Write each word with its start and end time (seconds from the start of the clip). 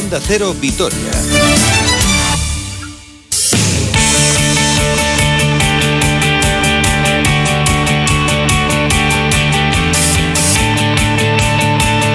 Onda 0.00 0.18
Cero 0.18 0.54
Vitoria. 0.58 1.10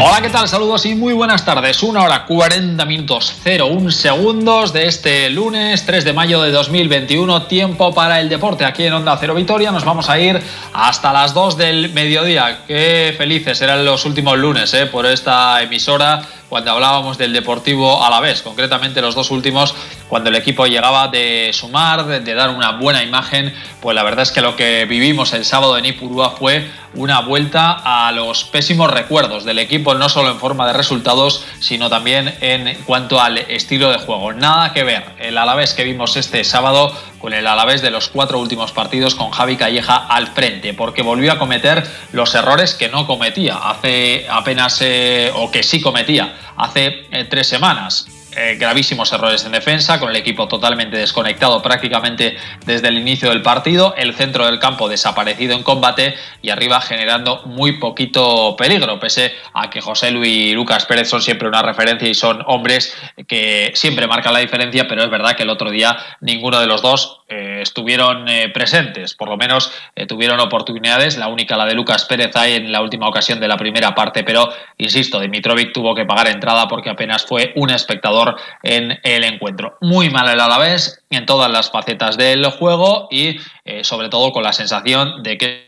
Hola, 0.02 0.21
¿qué 0.21 0.29
tal? 0.29 0.48
Saludos 0.48 0.86
y 0.88 0.95
muy 0.95 1.13
buenas 1.13 1.45
tardes. 1.45 1.84
Una 1.84 2.04
hora 2.04 2.25
40 2.25 2.84
minutos 2.86 3.36
01 3.45 3.91
segundos 3.91 4.73
de 4.73 4.88
este 4.88 5.29
lunes 5.29 5.86
3 5.86 6.05
de 6.05 6.13
mayo 6.13 6.41
de 6.41 6.52
2021. 6.52 7.43
Tiempo 7.43 7.93
para 7.93 8.20
el 8.20 8.29
deporte 8.29 8.65
aquí 8.65 8.86
en 8.86 8.93
Onda 8.93 9.15
Cero 9.20 9.36
Vitoria. 9.36 9.71
Nos 9.71 9.86
vamos 9.86 10.09
a 10.09 10.20
ir 10.20 10.41
hasta 10.73 11.13
las 11.13 11.36
2 11.36 11.57
del 11.57 11.93
mediodía. 11.93 12.61
Qué 12.67 13.13
felices 13.15 13.61
eran 13.61 13.86
los 13.86 14.05
últimos 14.05 14.38
lunes 14.39 14.73
¿eh? 14.73 14.88
por 14.88 15.05
esta 15.05 15.61
emisora 15.61 16.21
cuando 16.50 16.71
hablábamos 16.71 17.18
del 17.18 17.33
Deportivo 17.33 18.04
a 18.04 18.10
la 18.10 18.19
vez, 18.19 18.42
concretamente 18.42 19.01
los 19.01 19.15
dos 19.15 19.32
últimos, 19.32 19.74
cuando 20.07 20.29
el 20.29 20.36
equipo 20.36 20.68
llegaba 20.68 21.07
de 21.07 21.52
sumar, 21.54 22.06
de, 22.06 22.33
dar 22.33 22.50
una 22.50 22.71
buena 22.74 23.04
imagen, 23.04 23.54
pues 23.82 23.96
la 23.96 24.04
verdad 24.04 24.24
es 24.24 24.32
que 24.32 24.42
lo 24.42 24.55
que 24.55 24.86
vivimos 24.86 25.33
el 25.33 25.46
sábado 25.46 25.78
en 25.78 25.86
Ipurúa 25.86 26.32
fue 26.32 26.69
una 26.93 27.21
vuelta 27.21 27.71
a 27.83 28.11
los 28.11 28.46
pésimos 28.46 28.89
recuerdos 28.89 29.43
del 29.43 29.60
equipo, 29.60 29.96
no 29.96 30.07
solo 30.07 30.29
en 30.29 30.39
forma 30.39 30.68
de 30.68 30.74
resultados, 30.74 31.43
sino 31.60 31.89
también 31.89 32.33
en 32.42 32.75
cuanto 32.86 33.19
al 33.19 33.38
estilo 33.38 33.91
de 33.91 33.97
juego. 33.97 34.31
Nada 34.33 34.72
que 34.72 34.83
ver 34.83 35.03
el 35.19 35.38
Alavés 35.38 35.73
que 35.73 35.83
vimos 35.83 36.16
este 36.16 36.44
sábado 36.44 36.95
con 37.25 37.34
el 37.34 37.47
Alavés 37.47 37.81
de 37.81 37.89
los 37.89 38.09
cuatro 38.09 38.38
últimos 38.39 38.72
partidos 38.72 39.16
con 39.16 39.31
Javi 39.31 39.58
Calleja 39.58 39.95
al 39.95 40.28
frente, 40.28 40.75
porque 40.75 41.02
volvió 41.02 41.31
a 41.31 41.39
cometer 41.39 41.83
los 42.11 42.36
errores 42.36 42.75
que 42.75 42.88
no 42.88 43.08
cometía 43.08 43.56
hace 43.56 44.28
apenas, 44.30 44.78
eh, 44.81 45.31
o 45.33 45.50
que 45.50 45.64
sí 45.64 45.81
cometía 45.81 46.36
hace 46.56 47.08
eh, 47.09 47.25
tres 47.28 47.47
semanas. 47.47 48.08
Eh, 48.38 48.58
gravísimos 48.59 49.14
errores 49.14 49.45
en 49.45 49.53
defensa, 49.53 49.97
con 49.97 50.09
el 50.09 50.17
equipo 50.17 50.45
totalmente 50.50 50.97
desconectado 50.97 51.61
prácticamente 51.61 52.36
desde 52.66 52.89
el 52.89 52.97
inicio 52.97 53.30
del 53.30 53.42
partido, 53.42 53.95
el 53.95 54.14
centro 54.14 54.45
del 54.45 54.59
campo 54.59 54.89
desaparecido 54.89 55.55
en 55.55 55.64
combate 55.64 56.16
y 56.42 56.50
arriba 56.50 56.81
generando 56.81 57.44
muy 57.45 57.80
poquito 57.80 58.58
peligro, 58.58 59.00
pese 59.00 59.31
a 59.53 59.69
que 59.69 59.80
José 59.80 60.11
Luis 60.11 60.25
y 60.25 60.53
Lucas 60.53 60.86
Pérez 60.86 61.08
son 61.08 61.22
siempre 61.22 61.47
una 61.47 61.61
referencia 61.61 62.09
y 62.09 62.14
son 62.14 62.44
hombres 62.45 62.94
que 63.25 63.72
siempre 63.73 64.05
marcan 64.05 64.33
la 64.33 64.39
diferencia, 64.39 64.86
pero 64.86 65.03
es 65.03 65.09
verdad 65.09 65.38
que 65.38 65.44
el 65.44 65.49
otro 65.49 65.72
día 65.72 65.97
ninguno 66.20 66.59
de 66.59 66.67
los 66.67 66.81
dos 66.81 67.22
eh, 67.30 67.59
estuvieron 67.61 68.27
eh, 68.27 68.49
presentes, 68.49 69.14
por 69.14 69.30
lo 69.30 69.38
menos 69.38 69.72
tuvieron 70.09 70.42
oportunidades, 70.42 71.17
la 71.17 71.30
única 71.30 71.55
la 71.55 71.66
de 71.66 71.73
Lucas 71.73 72.03
Pérez 72.03 72.36
ahí 72.36 72.55
en 72.55 72.72
la 72.72 72.81
última 72.81 73.08
ocasión 73.08 73.39
de 73.39 73.47
la 73.47 73.55
primera 73.55 73.95
parte, 73.95 74.25
pero 74.25 74.49
insisto, 74.77 75.22
Dimitrovic 75.22 75.72
tuvo 75.72 75.95
que 75.95 76.03
pagar 76.03 76.27
entrada 76.27 76.67
porque 76.67 76.89
apenas 76.89 77.25
fue 77.25 77.53
un 77.55 77.70
espectador 77.70 78.24
en 78.63 78.99
el 79.03 79.23
encuentro. 79.23 79.77
Muy 79.81 80.09
mal 80.09 80.29
el 80.29 80.39
Alavés 80.39 81.03
en 81.09 81.25
todas 81.25 81.51
las 81.51 81.71
facetas 81.71 82.17
del 82.17 82.45
juego 82.51 83.07
y 83.11 83.37
sobre 83.81 84.09
todo 84.09 84.31
con 84.31 84.43
la 84.43 84.53
sensación 84.53 85.23
de 85.23 85.37
que 85.37 85.64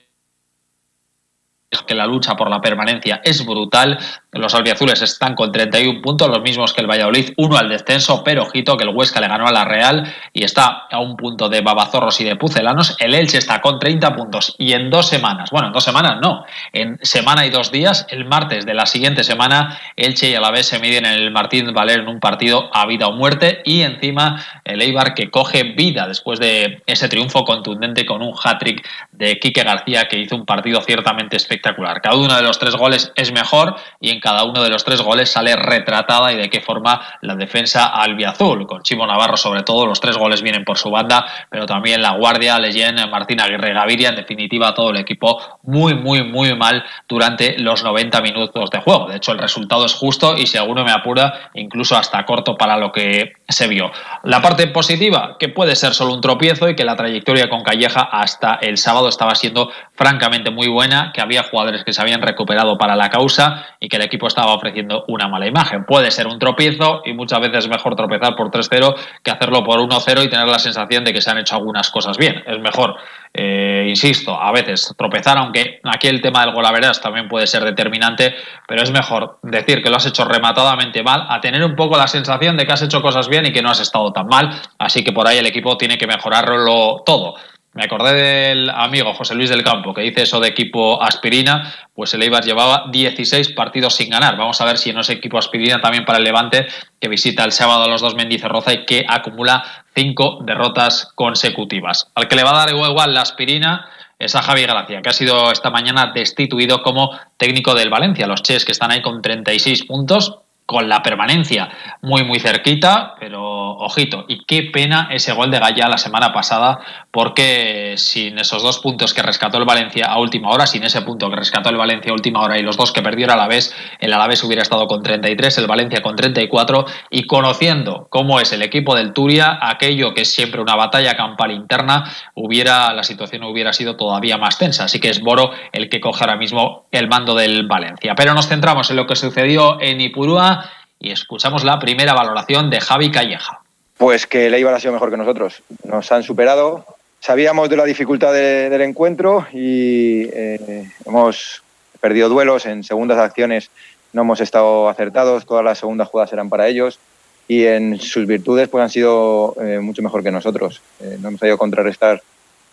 que 1.85 1.95
la 1.95 2.05
lucha 2.05 2.35
por 2.35 2.49
la 2.49 2.61
permanencia 2.61 3.19
es 3.23 3.45
brutal. 3.45 3.97
Los 4.31 4.55
albiazules 4.55 5.01
están 5.01 5.35
con 5.35 5.51
31 5.51 6.01
puntos, 6.01 6.29
los 6.29 6.41
mismos 6.41 6.73
que 6.73 6.81
el 6.81 6.87
Valladolid, 6.87 7.33
uno 7.37 7.57
al 7.57 7.67
descenso, 7.67 8.23
pero 8.23 8.43
ojito 8.43 8.77
que 8.77 8.85
el 8.85 8.95
Huesca 8.95 9.19
le 9.19 9.27
ganó 9.27 9.47
a 9.47 9.51
la 9.51 9.65
Real 9.65 10.13
y 10.31 10.43
está 10.43 10.85
a 10.89 10.99
un 10.99 11.17
punto 11.17 11.49
de 11.49 11.61
Babazorros 11.61 12.21
y 12.21 12.23
de 12.23 12.37
Pucelanos. 12.37 12.95
El 12.99 13.13
Elche 13.13 13.37
está 13.37 13.59
con 13.59 13.79
30 13.79 14.15
puntos 14.15 14.55
y 14.57 14.73
en 14.73 14.89
dos 14.89 15.09
semanas, 15.09 15.49
bueno, 15.51 15.67
en 15.67 15.73
dos 15.73 15.83
semanas 15.83 16.19
no, 16.21 16.45
en 16.71 16.99
semana 17.01 17.45
y 17.45 17.49
dos 17.49 17.71
días, 17.71 18.05
el 18.09 18.25
martes 18.25 18.65
de 18.65 18.73
la 18.73 18.85
siguiente 18.85 19.23
semana, 19.25 19.77
Elche 19.97 20.29
y 20.29 20.35
Alavés 20.35 20.67
se 20.67 20.79
miden 20.79 21.05
en 21.05 21.13
el 21.13 21.31
Martín 21.31 21.73
Valer 21.73 21.99
en 21.99 22.07
un 22.07 22.19
partido 22.19 22.69
a 22.73 22.85
vida 22.85 23.07
o 23.07 23.13
muerte 23.13 23.61
y 23.65 23.81
encima 23.81 24.41
el 24.63 24.81
Eibar 24.81 25.15
que 25.15 25.29
coge 25.29 25.63
vida 25.63 26.07
después 26.07 26.39
de 26.39 26.81
ese 26.85 27.09
triunfo 27.09 27.43
contundente 27.43 28.05
con 28.05 28.21
un 28.21 28.33
hat-trick 28.41 28.87
de 29.11 29.39
Quique 29.39 29.63
García 29.63 30.07
que 30.07 30.19
hizo 30.19 30.35
un 30.35 30.45
partido 30.45 30.81
ciertamente 30.81 31.35
espectacular 31.35 31.56
espectacular. 31.57 32.01
Cada 32.01 32.15
uno 32.15 32.35
de 32.35 32.41
los 32.41 32.57
tres 32.59 32.75
goles 32.75 33.11
es 33.15 33.31
mejor 33.31 33.75
y 33.99 34.11
en 34.11 34.19
cada 34.19 34.43
uno 34.43 34.63
de 34.63 34.69
los 34.69 34.83
tres 34.83 35.01
goles 35.01 35.31
sale 35.31 35.55
retratada 35.55 36.31
y 36.31 36.37
de 36.37 36.49
qué 36.49 36.61
forma 36.61 37.01
la 37.21 37.35
defensa 37.35 37.87
albiazul. 37.87 38.65
Con 38.67 38.83
Chimo 38.83 39.05
Navarro, 39.05 39.37
sobre 39.37 39.63
todo, 39.63 39.85
los 39.85 39.99
tres 39.99 40.17
goles 40.17 40.41
vienen 40.41 40.63
por 40.63 40.77
su 40.77 40.89
banda, 40.89 41.25
pero 41.49 41.65
también 41.65 42.01
la 42.01 42.11
Guardia, 42.11 42.59
Leyen, 42.59 42.95
Martín 43.09 43.41
Aguirre 43.41 43.73
Gaviria, 43.73 44.09
en 44.09 44.15
definitiva, 44.15 44.73
todo 44.73 44.91
el 44.91 44.97
equipo 44.97 45.39
muy, 45.63 45.95
muy, 45.95 46.23
muy 46.23 46.55
mal 46.55 46.83
durante 47.07 47.57
los 47.57 47.83
90 47.83 48.21
minutos 48.21 48.69
de 48.69 48.79
juego. 48.79 49.07
De 49.07 49.17
hecho, 49.17 49.31
el 49.31 49.39
resultado 49.39 49.85
es 49.85 49.93
justo 49.93 50.37
y 50.37 50.47
si 50.47 50.57
alguno 50.57 50.83
me 50.83 50.91
apura, 50.91 51.49
incluso 51.53 51.97
hasta 51.97 52.25
corto 52.25 52.55
para 52.55 52.77
lo 52.77 52.91
que 52.91 53.33
se 53.47 53.67
vio. 53.67 53.91
La 54.23 54.41
parte 54.41 54.67
positiva, 54.67 55.37
que 55.39 55.49
puede 55.49 55.75
ser 55.75 55.93
solo 55.93 56.13
un 56.13 56.21
tropiezo 56.21 56.69
y 56.69 56.75
que 56.75 56.85
la 56.85 56.95
trayectoria 56.95 57.49
con 57.49 57.63
Calleja 57.63 58.01
hasta 58.01 58.55
el 58.61 58.77
sábado 58.77 59.09
estaba 59.09 59.35
siendo 59.35 59.71
francamente 59.93 60.51
muy 60.51 60.67
buena, 60.67 61.11
que 61.13 61.21
había 61.21 61.43
jugadores 61.49 61.83
que 61.83 61.93
se 61.93 62.01
habían 62.01 62.21
recuperado 62.21 62.77
para 62.77 62.95
la 62.95 63.09
causa 63.09 63.65
y 63.79 63.89
que 63.89 63.97
el 63.97 64.03
equipo 64.03 64.27
estaba 64.27 64.53
ofreciendo 64.53 65.05
una 65.07 65.27
mala 65.27 65.47
imagen. 65.47 65.85
Puede 65.85 66.11
ser 66.11 66.27
un 66.27 66.39
tropiezo 66.39 67.01
y 67.05 67.13
muchas 67.13 67.39
veces 67.39 67.65
es 67.65 67.69
mejor 67.69 67.95
tropezar 67.95 68.35
por 68.35 68.49
3-0 68.49 68.95
que 69.23 69.31
hacerlo 69.31 69.63
por 69.63 69.79
1-0 69.79 70.23
y 70.23 70.29
tener 70.29 70.47
la 70.47 70.59
sensación 70.59 71.03
de 71.03 71.13
que 71.13 71.21
se 71.21 71.31
han 71.31 71.37
hecho 71.37 71.55
algunas 71.55 71.89
cosas 71.89 72.17
bien. 72.17 72.43
Es 72.45 72.59
mejor, 72.59 72.95
eh, 73.33 73.85
insisto, 73.87 74.39
a 74.39 74.51
veces 74.51 74.93
tropezar, 74.97 75.37
aunque 75.37 75.79
aquí 75.83 76.07
el 76.07 76.21
tema 76.21 76.41
del 76.41 76.53
golaveras 76.53 77.01
también 77.01 77.27
puede 77.27 77.47
ser 77.47 77.63
determinante, 77.63 78.35
pero 78.67 78.83
es 78.83 78.91
mejor 78.91 79.39
decir 79.43 79.81
que 79.81 79.89
lo 79.89 79.97
has 79.97 80.05
hecho 80.05 80.25
rematadamente 80.25 81.03
mal 81.03 81.25
a 81.29 81.39
tener 81.39 81.63
un 81.63 81.75
poco 81.75 81.97
la 81.97 82.07
sensación 82.07 82.57
de 82.57 82.65
que 82.65 82.73
has 82.73 82.81
hecho 82.81 83.01
cosas 83.01 83.27
bien 83.27 83.45
y 83.45 83.51
que 83.51 83.61
no 83.61 83.69
has 83.69 83.79
estado 83.79 84.11
tan 84.11 84.27
mal. 84.27 84.49
Así 84.79 85.03
que 85.03 85.11
por 85.11 85.27
ahí 85.27 85.37
el 85.37 85.45
equipo 85.45 85.77
tiene 85.77 85.97
que 85.97 86.07
mejorarlo 86.07 87.03
todo. 87.05 87.35
Me 87.77 87.83
acordé 87.83 88.13
del 88.15 88.71
amigo 88.71 89.13
José 89.13 89.35
Luis 89.35 89.51
del 89.51 89.63
Campo 89.63 89.93
que 89.93 90.01
dice 90.01 90.23
eso 90.23 90.39
de 90.39 90.47
equipo 90.47 90.99
aspirina, 90.99 91.75
pues 91.93 92.11
el 92.15 92.23
Eibar 92.23 92.43
llevaba 92.43 92.85
16 92.89 93.49
partidos 93.49 93.93
sin 93.93 94.09
ganar. 94.09 94.35
Vamos 94.35 94.59
a 94.59 94.65
ver 94.65 94.79
si 94.79 94.91
no 94.93 95.01
es 95.01 95.11
equipo 95.11 95.37
aspirina 95.37 95.79
también 95.79 96.03
para 96.03 96.17
el 96.17 96.23
Levante, 96.23 96.65
que 96.99 97.07
visita 97.07 97.43
el 97.43 97.51
sábado 97.51 97.83
a 97.83 97.87
los 97.87 98.01
dos 98.01 98.15
Mendizorroza 98.15 98.73
y 98.73 98.85
que 98.85 99.05
acumula 99.07 99.63
cinco 99.93 100.39
derrotas 100.41 101.11
consecutivas. 101.13 102.11
Al 102.15 102.27
que 102.27 102.35
le 102.35 102.43
va 102.43 102.49
a 102.49 102.65
dar 102.65 102.69
igual, 102.71 102.89
igual 102.89 103.13
la 103.13 103.21
aspirina 103.21 103.87
es 104.17 104.33
a 104.35 104.41
Javi 104.41 104.63
Gracia, 104.63 105.03
que 105.03 105.09
ha 105.09 105.13
sido 105.13 105.51
esta 105.51 105.69
mañana 105.69 106.13
destituido 106.15 106.81
como 106.81 107.11
técnico 107.37 107.75
del 107.75 107.91
Valencia. 107.91 108.25
Los 108.25 108.41
Ches 108.41 108.65
que 108.65 108.71
están 108.71 108.89
ahí 108.89 109.03
con 109.03 109.21
36 109.21 109.83
puntos, 109.83 110.39
con 110.67 110.89
la 110.89 111.01
permanencia 111.01 111.69
muy 112.01 112.25
muy 112.25 112.39
cerquita, 112.39 113.15
pero 113.19 113.77
ojito, 113.77 114.25
y 114.27 114.43
qué 114.43 114.63
pena 114.63 115.07
ese 115.11 115.31
gol 115.31 115.49
de 115.49 115.59
Gaya 115.59 115.87
la 115.87 115.97
semana 115.97 116.33
pasada, 116.33 116.79
porque 117.17 117.95
sin 117.97 118.37
esos 118.37 118.61
dos 118.61 118.77
puntos 118.77 119.11
que 119.11 119.23
rescató 119.23 119.57
el 119.57 119.65
Valencia 119.65 120.05
a 120.05 120.19
última 120.19 120.51
hora, 120.51 120.67
sin 120.67 120.83
ese 120.83 121.01
punto 121.01 121.31
que 121.31 121.35
rescató 121.35 121.69
el 121.69 121.75
Valencia 121.75 122.11
a 122.11 122.13
última 122.13 122.41
hora 122.41 122.59
y 122.59 122.61
los 122.61 122.77
dos 122.77 122.91
que 122.91 123.01
perdió 123.01 123.25
el 123.25 123.31
Alavés, 123.31 123.75
el 123.97 124.13
Alavés 124.13 124.43
hubiera 124.43 124.61
estado 124.61 124.85
con 124.85 125.01
33, 125.01 125.57
el 125.57 125.65
Valencia 125.65 126.03
con 126.03 126.15
34, 126.15 126.85
y 127.09 127.25
conociendo 127.25 128.05
cómo 128.11 128.39
es 128.39 128.53
el 128.53 128.61
equipo 128.61 128.95
del 128.95 129.13
Turia, 129.13 129.57
aquello 129.59 130.13
que 130.13 130.21
es 130.21 130.31
siempre 130.31 130.61
una 130.61 130.75
batalla 130.75 131.15
campal 131.15 131.49
interna, 131.49 132.03
hubiera 132.35 132.93
la 132.93 133.01
situación 133.01 133.45
hubiera 133.45 133.73
sido 133.73 133.95
todavía 133.95 134.37
más 134.37 134.59
tensa, 134.59 134.83
así 134.83 134.99
que 134.99 135.09
es 135.09 135.19
Boro 135.19 135.49
el 135.71 135.89
que 135.89 135.99
coge 135.99 136.23
ahora 136.23 136.37
mismo 136.37 136.85
el 136.91 137.07
mando 137.07 137.33
del 137.33 137.65
Valencia. 137.65 138.13
Pero 138.15 138.35
nos 138.35 138.47
centramos 138.47 138.91
en 138.91 138.95
lo 138.95 139.07
que 139.07 139.15
sucedió 139.15 139.81
en 139.81 140.01
Ipurúa 140.01 140.69
y 140.99 141.09
escuchamos 141.09 141.63
la 141.63 141.79
primera 141.79 142.13
valoración 142.13 142.69
de 142.69 142.79
Javi 142.79 143.09
Calleja. 143.09 143.61
Pues 143.97 144.27
que 144.27 144.45
el 144.45 144.53
Eibar 144.53 144.75
ha 144.75 144.79
sido 144.79 144.93
mejor 144.93 145.09
que 145.09 145.17
nosotros. 145.17 145.63
Nos 145.83 146.11
han 146.11 146.21
superado. 146.21 146.85
Sabíamos 147.19 147.69
de 147.69 147.77
la 147.77 147.83
dificultad 147.83 148.31
del 148.31 148.81
encuentro 148.81 149.47
y 149.51 150.23
eh, 150.31 150.89
hemos 151.05 151.61
perdido 151.99 152.29
duelos 152.29 152.65
en 152.65 152.83
segundas 152.83 153.17
acciones. 153.17 153.69
No 154.13 154.21
hemos 154.21 154.39
estado 154.39 154.87
acertados. 154.87 155.45
Todas 155.45 155.65
las 155.65 155.79
segundas 155.79 156.07
jugadas 156.07 156.31
eran 156.31 156.49
para 156.49 156.67
ellos 156.67 156.99
y 157.47 157.65
en 157.65 157.99
sus 157.99 158.27
virtudes 158.27 158.69
pues 158.69 158.83
han 158.83 158.89
sido 158.89 159.55
eh, 159.61 159.79
mucho 159.79 160.01
mejor 160.01 160.23
que 160.23 160.31
nosotros. 160.31 160.81
Eh, 161.01 161.17
no 161.19 161.29
hemos 161.29 161.39
sabido 161.39 161.57
contrarrestar 161.57 162.21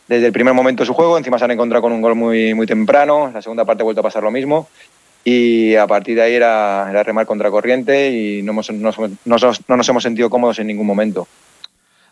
desde 0.07 0.27
el 0.27 0.33
primer 0.33 0.55
momento 0.55 0.85
su 0.85 0.95
juego. 0.95 1.17
Encima 1.17 1.39
se 1.39 1.47
han 1.47 1.51
encontrado 1.51 1.83
con 1.83 1.93
un 1.93 2.03
gol 2.03 2.15
muy, 2.15 2.55
muy 2.55 2.67
temprano. 2.67 3.31
La 3.33 3.43
segunda 3.43 3.65
parte 3.65 3.83
ha 3.83 3.85
vuelto 3.85 4.01
a 4.01 4.05
pasar 4.05 4.23
lo 4.23 4.31
mismo 4.31 4.69
y 5.25 5.75
a 5.75 5.87
partir 5.87 6.17
de 6.17 6.23
ahí 6.23 6.35
era, 6.35 6.87
era 6.91 7.03
remar 7.03 7.27
contra 7.27 7.51
corriente 7.51 8.11
y 8.11 8.43
no, 8.43 8.53
hemos, 8.53 8.71
no, 8.71 8.91
no 9.25 9.77
nos 9.77 9.89
hemos 9.89 10.03
sentido 10.03 10.29
cómodos 10.29 10.59
en 10.59 10.67
ningún 10.67 10.87
momento. 10.87 11.27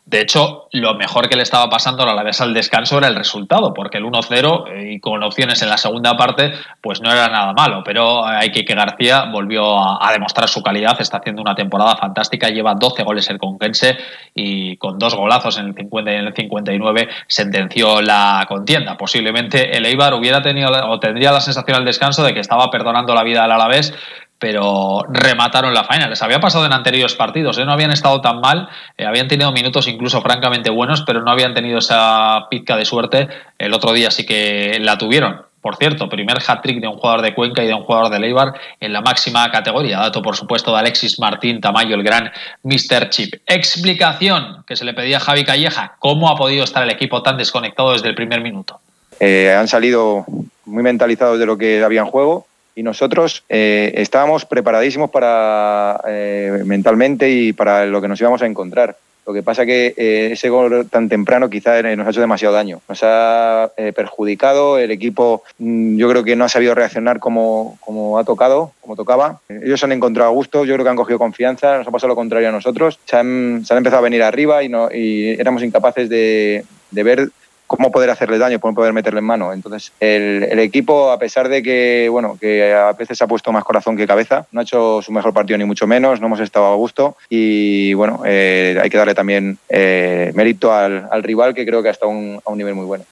De 0.05 0.21
hecho, 0.21 0.69
lo 0.73 0.95
mejor 0.95 1.29
que 1.29 1.37
le 1.37 1.43
estaba 1.43 1.71
pasando 1.71 2.03
a 2.03 2.13
la 2.13 2.25
vez 2.25 2.41
al 2.41 2.53
descanso 2.53 2.99
era 2.99 3.07
el 3.07 3.15
resultado, 3.15 3.73
porque 3.73 3.99
el 3.99 4.05
1-0 4.05 4.69
eh, 4.69 4.93
y 4.95 5.01
con 5.01 5.23
opciones 5.23 5.63
en 5.63 5.69
la 5.69 5.77
segunda 5.77 6.17
parte, 6.17 6.53
pues 6.81 7.01
no 7.01 7.13
era 7.13 7.29
nada 7.29 7.53
malo. 7.53 7.83
Pero 7.85 8.25
hay 8.25 8.51
que 8.51 8.65
que 8.65 8.75
García 8.75 9.27
volvió 9.31 9.79
a, 9.79 10.13
demostrar 10.13 10.49
su 10.49 10.63
calidad, 10.63 11.01
está 11.01 11.19
haciendo 11.19 11.41
una 11.41 11.55
temporada 11.55 11.97
fantástica, 11.97 12.49
lleva 12.49 12.75
12 12.75 13.03
goles 13.05 13.31
el 13.31 13.39
Conquense 13.39 13.97
y 14.35 14.77
con 14.77 14.99
dos 14.99 15.15
golazos 15.15 15.57
en 15.59 15.67
el 15.67 15.75
50 15.75 16.13
y 16.13 16.15
en 16.17 16.27
el 16.27 16.35
59 16.35 17.09
sentenció 17.29 18.03
la 18.03 18.45
contienda. 18.49 18.97
Posiblemente 18.97 19.77
el 19.77 19.87
Eibar 19.87 20.15
hubiera 20.15 20.43
tenido 20.43 20.71
o 20.91 20.99
tendría 20.99 21.31
la 21.31 21.41
sensación 21.41 21.77
al 21.77 21.85
descanso 21.85 22.25
de 22.25 22.35
que 22.35 22.41
estaba 22.41 22.71
perdonando 22.71 23.15
la 23.15 23.23
vida 23.23 23.45
al 23.45 23.53
Alavés 23.53 23.95
pero 24.43 25.07
remataron 25.09 25.73
la 25.73 25.85
faena. 25.85 26.09
Les 26.09 26.21
había 26.21 26.41
pasado 26.41 26.67
en 26.67 26.73
anteriores 26.73 27.15
partidos, 27.15 27.59
¿eh? 27.59 27.65
no 27.65 27.71
habían 27.71 27.93
estado 27.93 28.21
tan 28.21 28.41
mal, 28.41 28.69
eh, 28.99 29.07
habían 29.07 29.29
tenido 29.29 29.53
minutos 29.53 29.87
incluso 29.87 30.21
francamente 30.21 30.69
buenos, 30.69 31.03
pero 31.03 31.23
no 31.23 31.31
habían 31.31 31.55
tenido 31.55 31.79
esa 31.79 32.49
pizca 32.51 32.77
de 32.77 32.85
suerte. 32.85 33.29
El 33.57 33.73
otro 33.73 33.93
día 33.93 34.11
sí 34.11 34.27
que 34.27 34.79
la 34.81 34.99
tuvieron. 34.99 35.43
Por 35.61 35.77
cierto, 35.77 36.09
primer 36.09 36.39
hat-trick 36.45 36.81
de 36.81 36.89
un 36.89 36.97
jugador 36.97 37.23
de 37.23 37.35
Cuenca 37.35 37.63
y 37.63 37.69
de 37.69 37.75
un 37.75 37.85
jugador 37.85 38.11
de 38.11 38.19
Leibar 38.19 38.55
en 38.81 38.93
la 38.93 39.01
máxima 39.01 39.49
categoría. 39.53 39.99
Dato, 39.99 40.23
por 40.23 40.35
supuesto, 40.35 40.73
de 40.73 40.81
Alexis 40.81 41.21
Martín 41.21 41.61
Tamayo, 41.61 41.95
el 41.95 42.03
gran 42.03 42.33
Mr. 42.65 43.11
Chip. 43.11 43.35
Explicación 43.47 44.65
que 44.67 44.75
se 44.75 44.85
le 44.85 44.93
pedía 44.93 45.19
a 45.19 45.21
Javi 45.21 45.45
Calleja. 45.45 45.95
¿Cómo 46.01 46.29
ha 46.29 46.37
podido 46.37 46.65
estar 46.65 46.83
el 46.83 46.91
equipo 46.91 47.23
tan 47.23 47.37
desconectado 47.37 47.93
desde 47.93 48.09
el 48.09 48.17
primer 48.17 48.41
minuto? 48.41 48.81
Eh, 49.21 49.55
han 49.57 49.69
salido 49.69 50.25
muy 50.65 50.83
mentalizados 50.83 51.39
de 51.39 51.47
lo 51.47 51.57
que 51.57 51.85
había 51.85 52.01
en 52.01 52.07
juego 52.09 52.49
y 52.75 52.83
nosotros 52.83 53.45
eh, 53.49 53.93
estábamos 53.97 54.45
preparadísimos 54.45 55.11
para 55.11 56.01
eh, 56.07 56.63
mentalmente 56.65 57.31
y 57.31 57.53
para 57.53 57.87
lo 57.87 58.01
que 58.01 58.09
nos 58.09 58.21
íbamos 58.21 58.43
a 58.43 58.47
encontrar. 58.47 58.97
Lo 59.25 59.33
que 59.33 59.45
pasa 59.45 59.65
que 59.65 59.95
eh, 59.97 60.31
ese 60.33 60.49
gol 60.49 60.89
tan 60.91 61.09
temprano 61.09 61.49
quizá 61.49 61.81
nos 61.81 62.07
ha 62.07 62.11
hecho 62.11 62.21
demasiado 62.21 62.55
daño. 62.55 62.81
Nos 62.89 63.01
ha 63.05 63.71
perjudicado, 63.95 64.79
el 64.79 64.91
equipo 64.91 65.45
mm, 65.59 65.97
yo 65.97 66.09
creo 66.09 66.25
que 66.25 66.35
no 66.35 66.45
ha 66.45 66.49
sabido 66.49 66.75
reaccionar 66.75 67.21
como, 67.21 67.79
como 67.81 68.19
ha 68.19 68.25
tocado, 68.25 68.73
como 68.81 68.97
tocaba. 68.97 69.39
Ellos 69.49 69.85
han 69.85 69.93
encontrado 69.93 70.33
gusto, 70.33 70.65
yo 70.65 70.75
creo 70.75 70.85
que 70.85 70.91
han 70.91 70.97
cogido 70.97 71.21
confianza, 71.21 71.79
nos 71.79 71.87
ha 71.87 71.93
pasado 71.93 72.09
lo 72.09 72.17
contrario 72.17 72.49
a 72.49 72.53
nosotros. 72.53 72.99
Se 73.05 73.17
han, 73.17 73.63
se 73.65 73.73
han 73.73 73.79
empezado 73.79 74.01
a 74.01 74.09
venir 74.09 74.25
arriba 74.25 74.65
y, 74.65 74.69
no, 74.69 74.89
y 74.93 75.37
éramos 75.39 75.63
incapaces 75.63 76.09
de, 76.09 76.65
de 76.91 77.03
ver 77.05 77.31
cómo 77.73 77.91
poder 77.91 78.11
hacerle 78.11 78.37
daño, 78.37 78.61
cómo 78.61 78.75
poder 78.75 78.93
meterle 78.93 79.21
en 79.21 79.25
mano. 79.25 79.51
Entonces, 79.51 79.93
el, 79.99 80.59
equipo, 80.59 81.11
a 81.11 81.19
pesar 81.19 81.49
de 81.49 81.63
que, 81.63 82.07
bueno, 82.11 82.37
que 82.39 82.75
a 82.75 82.93
veces 82.93 83.23
ha 83.23 83.27
puesto 83.27 83.51
más 83.51 83.65
corazón 83.65 83.97
que 83.97 84.07
cabeza, 84.07 84.47
no 84.53 84.61
ha 84.61 84.63
hecho 84.63 85.01
su 85.01 85.11
mejor 85.11 85.33
partido 85.33 85.57
ni 85.57 85.65
mucho 85.65 85.87
menos, 85.87 86.21
no 86.21 86.27
hemos 86.27 86.41
estado 86.41 86.67
a 86.67 86.77
gusto 86.77 87.17
y, 87.31 87.95
bueno, 87.95 88.23
eh, 88.27 88.79
hay 88.81 88.91
que 88.91 88.99
darle 88.99 89.15
también 89.15 89.57
eh, 89.71 90.33
mérito 90.35 90.71
al, 90.71 91.23
rival 91.23 91.55
que 91.55 91.65
creo 91.65 91.83
que 91.83 91.89
ha 91.89 91.93
estado 91.93 92.13
a 92.13 92.51
un 92.51 92.59
nivel 92.59 92.75
muy 92.75 92.85
bueno. 92.85 93.05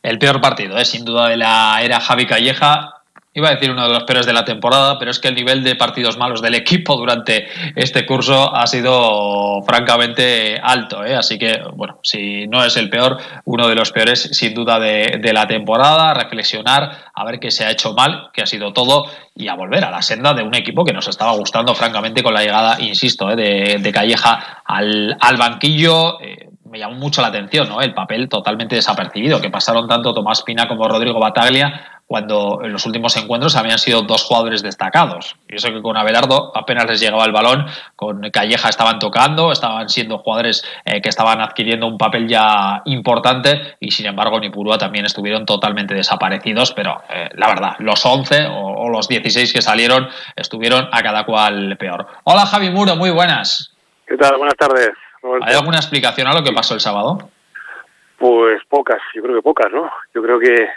El 0.00 0.18
peor 0.18 0.40
partido, 0.40 0.78
¿eh? 0.78 0.84
sin 0.84 1.04
duda 1.04 1.28
de 1.28 1.36
la 1.36 1.80
era 1.82 1.98
Javi 1.98 2.26
Calleja, 2.26 3.01
Iba 3.34 3.48
a 3.48 3.54
decir 3.54 3.70
uno 3.70 3.84
de 3.84 3.94
los 3.94 4.04
peores 4.04 4.26
de 4.26 4.34
la 4.34 4.44
temporada, 4.44 4.98
pero 4.98 5.10
es 5.10 5.18
que 5.18 5.28
el 5.28 5.34
nivel 5.34 5.64
de 5.64 5.74
partidos 5.74 6.18
malos 6.18 6.42
del 6.42 6.54
equipo 6.54 6.96
durante 6.96 7.48
este 7.76 8.04
curso 8.04 8.54
ha 8.54 8.66
sido 8.66 9.62
francamente 9.62 10.60
alto. 10.62 11.02
¿eh? 11.02 11.14
Así 11.14 11.38
que, 11.38 11.62
bueno, 11.74 11.98
si 12.02 12.46
no 12.46 12.62
es 12.62 12.76
el 12.76 12.90
peor, 12.90 13.18
uno 13.46 13.68
de 13.68 13.74
los 13.74 13.90
peores 13.90 14.20
sin 14.20 14.52
duda 14.52 14.78
de, 14.78 15.32
la 15.32 15.46
temporada. 15.46 16.12
Reflexionar, 16.12 17.06
a 17.14 17.24
ver 17.24 17.40
qué 17.40 17.50
se 17.50 17.64
ha 17.64 17.70
hecho 17.70 17.94
mal, 17.94 18.28
qué 18.34 18.42
ha 18.42 18.46
sido 18.46 18.74
todo 18.74 19.06
y 19.34 19.48
a 19.48 19.54
volver 19.54 19.82
a 19.84 19.90
la 19.90 20.02
senda 20.02 20.34
de 20.34 20.42
un 20.42 20.54
equipo 20.54 20.84
que 20.84 20.92
nos 20.92 21.08
estaba 21.08 21.32
gustando 21.32 21.74
francamente 21.74 22.22
con 22.22 22.34
la 22.34 22.42
llegada, 22.42 22.82
insisto, 22.82 23.30
¿eh? 23.30 23.78
de, 23.80 23.92
Calleja 23.92 24.62
al, 24.66 25.16
banquillo. 25.38 26.20
Eh, 26.20 26.50
me 26.72 26.78
llamó 26.78 26.94
mucho 26.94 27.20
la 27.20 27.28
atención, 27.28 27.68
¿no? 27.68 27.82
El 27.82 27.92
papel 27.92 28.30
totalmente 28.30 28.74
desapercibido, 28.74 29.42
que 29.42 29.50
pasaron 29.50 29.86
tanto 29.86 30.14
Tomás 30.14 30.42
Pina 30.42 30.66
como 30.66 30.88
Rodrigo 30.88 31.20
Bataglia 31.20 32.00
cuando 32.06 32.60
en 32.62 32.72
los 32.72 32.86
últimos 32.86 33.14
encuentros 33.16 33.56
habían 33.56 33.78
sido 33.78 34.02
dos 34.02 34.24
jugadores 34.24 34.62
destacados. 34.62 35.36
Y 35.48 35.56
eso 35.56 35.68
que 35.68 35.82
con 35.82 35.98
Abelardo 35.98 36.50
apenas 36.54 36.86
les 36.86 37.00
llegaba 37.00 37.24
el 37.26 37.32
balón, 37.32 37.66
con 37.94 38.22
Calleja 38.30 38.70
estaban 38.70 38.98
tocando, 38.98 39.52
estaban 39.52 39.90
siendo 39.90 40.18
jugadores 40.18 40.64
eh, 40.86 41.02
que 41.02 41.10
estaban 41.10 41.42
adquiriendo 41.42 41.86
un 41.86 41.98
papel 41.98 42.26
ya 42.26 42.80
importante 42.86 43.76
y 43.78 43.90
sin 43.90 44.06
embargo 44.06 44.40
ni 44.40 44.48
Purúa 44.48 44.78
también 44.78 45.04
estuvieron 45.04 45.44
totalmente 45.44 45.94
desaparecidos, 45.94 46.72
pero 46.72 47.02
eh, 47.10 47.28
la 47.34 47.48
verdad, 47.48 47.76
los 47.80 48.04
11 48.04 48.46
o, 48.50 48.88
los 48.88 49.08
16 49.08 49.52
que 49.52 49.62
salieron 49.62 50.08
estuvieron 50.36 50.88
a 50.90 51.02
cada 51.02 51.24
cual 51.24 51.76
peor. 51.78 52.06
Hola 52.24 52.46
Javi 52.46 52.70
Muro, 52.70 52.96
muy 52.96 53.10
buenas. 53.10 53.74
¿Qué 54.06 54.16
tal? 54.16 54.36
Buenas 54.36 54.56
tardes. 54.56 54.90
¿Hay 55.42 55.54
alguna 55.54 55.76
explicación 55.76 56.26
a 56.26 56.34
lo 56.34 56.42
que 56.42 56.52
pasó 56.52 56.74
el 56.74 56.80
sábado? 56.80 57.30
Pues 58.18 58.62
pocas, 58.68 59.00
yo 59.14 59.22
creo 59.22 59.36
que 59.36 59.42
pocas, 59.42 59.72
¿no? 59.72 59.90
Yo 60.14 60.22
creo 60.22 60.38
que 60.38 60.68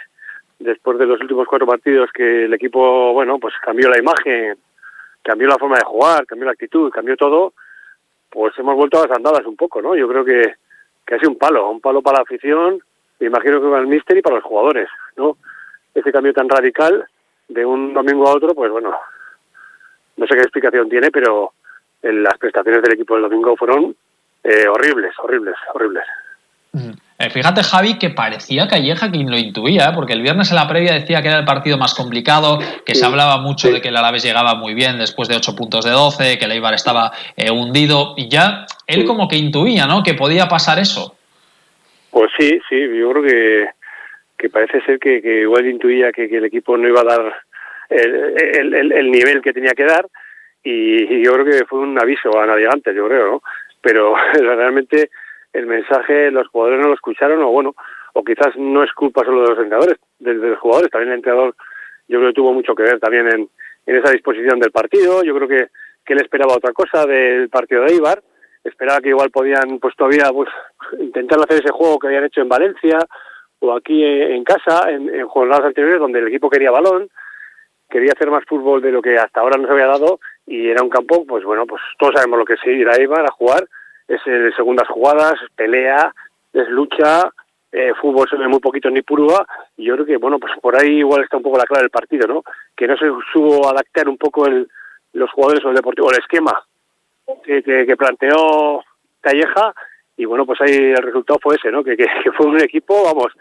después 0.58 0.98
de 0.98 1.06
los 1.06 1.20
últimos 1.20 1.46
cuatro 1.46 1.66
partidos 1.66 2.10
que 2.12 2.44
el 2.44 2.54
equipo, 2.54 3.12
bueno, 3.12 3.38
pues 3.38 3.54
cambió 3.62 3.88
la 3.88 3.98
imagen, 3.98 4.56
cambió 5.22 5.48
la 5.48 5.58
forma 5.58 5.76
de 5.76 5.84
jugar, 5.84 6.26
cambió 6.26 6.46
la 6.46 6.52
actitud, 6.52 6.90
cambió 6.90 7.16
todo, 7.16 7.52
pues 8.30 8.56
hemos 8.58 8.76
vuelto 8.76 8.98
a 8.98 9.06
las 9.06 9.16
andadas 9.16 9.44
un 9.46 9.56
poco, 9.56 9.82
¿no? 9.82 9.96
Yo 9.96 10.08
creo 10.08 10.24
que, 10.24 10.54
que 11.04 11.14
ha 11.14 11.18
sido 11.18 11.30
un 11.30 11.38
palo, 11.38 11.70
un 11.70 11.80
palo 11.80 12.02
para 12.02 12.18
la 12.18 12.22
afición, 12.22 12.80
me 13.18 13.26
imagino 13.26 13.60
que 13.60 13.68
para 13.68 13.80
el 13.80 13.88
míster 13.88 14.16
y 14.16 14.22
para 14.22 14.36
los 14.36 14.44
jugadores, 14.44 14.88
¿no? 15.16 15.36
Ese 15.94 16.12
cambio 16.12 16.32
tan 16.32 16.48
radical 16.48 17.06
de 17.48 17.64
un 17.64 17.94
domingo 17.94 18.28
a 18.28 18.34
otro, 18.34 18.54
pues 18.54 18.70
bueno, 18.70 18.94
no 20.16 20.26
sé 20.26 20.34
qué 20.34 20.42
explicación 20.42 20.88
tiene, 20.88 21.10
pero 21.10 21.52
las 22.02 22.36
prestaciones 22.38 22.82
del 22.82 22.94
equipo 22.94 23.14
del 23.14 23.24
domingo 23.24 23.56
fueron 23.56 23.96
eh, 24.48 24.68
horribles, 24.68 25.12
horribles, 25.18 25.56
horribles. 25.74 26.04
Eh, 27.18 27.30
fíjate, 27.30 27.62
Javi, 27.62 27.98
que 27.98 28.10
parecía 28.10 28.68
Calleja 28.68 29.10
quien 29.10 29.30
lo 29.30 29.38
intuía, 29.38 29.86
¿eh? 29.86 29.92
porque 29.94 30.12
el 30.12 30.20
viernes 30.20 30.50
en 30.50 30.56
la 30.56 30.68
previa 30.68 30.92
decía 30.92 31.22
que 31.22 31.28
era 31.28 31.38
el 31.38 31.46
partido 31.46 31.78
más 31.78 31.94
complicado, 31.94 32.58
que 32.84 32.94
se 32.94 33.06
hablaba 33.06 33.38
mucho 33.38 33.70
de 33.70 33.80
que 33.80 33.88
el 33.88 33.96
Alavés 33.96 34.22
llegaba 34.22 34.54
muy 34.54 34.74
bien 34.74 34.98
después 34.98 35.26
de 35.28 35.36
8 35.36 35.56
puntos 35.56 35.86
de 35.86 35.92
12, 35.92 36.38
que 36.38 36.44
el 36.44 36.52
Eibar 36.52 36.74
estaba 36.74 37.12
eh, 37.36 37.50
hundido, 37.50 38.14
y 38.18 38.28
ya 38.28 38.66
él 38.86 39.06
como 39.06 39.28
que 39.28 39.36
intuía, 39.36 39.86
¿no?, 39.86 40.02
que 40.02 40.12
podía 40.12 40.46
pasar 40.46 40.78
eso. 40.78 41.16
Pues 42.10 42.30
sí, 42.38 42.60
sí, 42.68 42.76
yo 42.98 43.10
creo 43.12 43.22
que, 43.22 43.68
que 44.36 44.50
parece 44.50 44.82
ser 44.82 44.98
que, 44.98 45.20
igual 45.40 45.66
intuía 45.66 46.12
que, 46.12 46.24
el 46.24 46.44
equipo 46.44 46.76
no 46.76 46.86
iba 46.86 47.00
a 47.00 47.04
dar 47.04 47.36
el, 47.88 49.10
nivel 49.10 49.40
que 49.40 49.54
tenía 49.54 49.72
que 49.72 49.84
dar, 49.84 50.06
y, 50.62 51.24
yo 51.24 51.32
creo 51.32 51.46
que 51.46 51.64
fue 51.64 51.78
un 51.78 51.98
aviso 51.98 52.38
a 52.38 52.46
nadie 52.46 52.68
antes, 52.70 52.94
yo 52.94 53.08
creo, 53.08 53.26
¿no? 53.26 53.42
Pero 53.86 54.16
realmente 54.34 55.10
el 55.52 55.66
mensaje 55.66 56.32
los 56.32 56.48
jugadores 56.48 56.80
no 56.80 56.88
lo 56.88 56.94
escucharon 56.94 57.40
o 57.42 57.52
bueno, 57.52 57.76
o 58.14 58.24
quizás 58.24 58.56
no 58.56 58.82
es 58.82 58.92
culpa 58.92 59.24
solo 59.24 59.42
de 59.42 59.50
los 59.50 59.58
entrenadores, 59.58 59.98
de, 60.18 60.34
los 60.34 60.58
jugadores, 60.58 60.90
también 60.90 61.12
el 61.12 61.18
entrenador 61.18 61.54
yo 62.08 62.18
creo 62.18 62.30
que 62.30 62.34
tuvo 62.34 62.52
mucho 62.52 62.74
que 62.74 62.82
ver 62.82 62.98
también 62.98 63.28
en, 63.28 63.48
en 63.86 63.96
esa 63.96 64.10
disposición 64.10 64.58
del 64.58 64.72
partido, 64.72 65.22
yo 65.22 65.34
creo 65.36 65.46
que, 65.46 65.68
que 66.04 66.14
él 66.14 66.20
esperaba 66.20 66.54
otra 66.54 66.72
cosa 66.72 67.06
del 67.06 67.48
partido 67.48 67.84
de 67.84 67.94
Ibar, 67.94 68.22
esperaba 68.64 69.00
que 69.00 69.10
igual 69.10 69.30
podían 69.30 69.78
pues 69.78 69.94
todavía 69.94 70.30
pues 70.32 70.48
intentar 70.98 71.38
hacer 71.38 71.62
ese 71.62 71.72
juego 71.72 72.00
que 72.00 72.08
habían 72.08 72.24
hecho 72.24 72.40
en 72.40 72.48
Valencia 72.48 72.98
o 73.60 73.72
aquí 73.72 74.04
en, 74.04 74.42
casa, 74.42 74.90
en 74.90 75.26
jornadas 75.28 75.66
anteriores 75.66 76.00
donde 76.00 76.18
el 76.18 76.28
equipo 76.28 76.50
quería 76.50 76.72
balón, 76.72 77.08
quería 77.88 78.12
hacer 78.14 78.30
más 78.30 78.44
fútbol 78.46 78.82
de 78.82 78.90
lo 78.90 79.00
que 79.00 79.16
hasta 79.16 79.40
ahora 79.40 79.58
nos 79.58 79.70
había 79.70 79.86
dado 79.86 80.18
y 80.46 80.68
era 80.68 80.82
un 80.82 80.90
campo, 80.90 81.24
pues 81.26 81.44
bueno, 81.44 81.66
pues 81.66 81.82
todos 81.98 82.14
sabemos 82.14 82.38
lo 82.38 82.44
que 82.44 82.54
es 82.54 82.66
ir 82.66 82.88
a 82.88 83.00
Ibar 83.00 83.24
a 83.24 83.32
jugar 83.32 83.66
es 84.08 84.24
de 84.24 84.52
segundas 84.54 84.88
jugadas, 84.88 85.34
pelea, 85.54 86.14
es 86.52 86.68
lucha, 86.68 87.32
eh, 87.72 87.92
fútbol 88.00 88.28
se 88.28 88.36
ve 88.36 88.48
muy 88.48 88.60
poquito 88.60 88.88
ni 88.88 89.02
purúa, 89.02 89.46
y 89.76 89.84
yo 89.84 89.94
creo 89.94 90.06
que, 90.06 90.16
bueno, 90.16 90.38
pues 90.38 90.52
por 90.60 90.76
ahí 90.76 90.98
igual 90.98 91.24
está 91.24 91.36
un 91.36 91.42
poco 91.42 91.58
la 91.58 91.64
clave 91.64 91.82
del 91.82 91.90
partido, 91.90 92.28
¿no? 92.28 92.42
Que 92.76 92.86
no 92.86 92.96
se 92.96 93.06
supo 93.32 93.68
adaptar 93.68 94.08
un 94.08 94.16
poco 94.16 94.46
el, 94.46 94.68
los 95.12 95.30
jugadores 95.32 95.64
o 95.64 95.70
el 95.70 95.74
deportivo, 95.74 96.10
el 96.10 96.18
esquema 96.18 96.62
que, 97.44 97.62
que, 97.62 97.96
planteó 97.96 98.82
Calleja, 99.20 99.74
y 100.16 100.24
bueno, 100.24 100.46
pues 100.46 100.60
ahí 100.60 100.74
el 100.74 101.02
resultado 101.02 101.40
fue 101.42 101.56
ese, 101.56 101.70
¿no? 101.70 101.82
Que, 101.82 101.96
que, 101.96 102.06
fue 102.36 102.46
un 102.46 102.60
equipo, 102.60 103.02
vamos, 103.04 103.32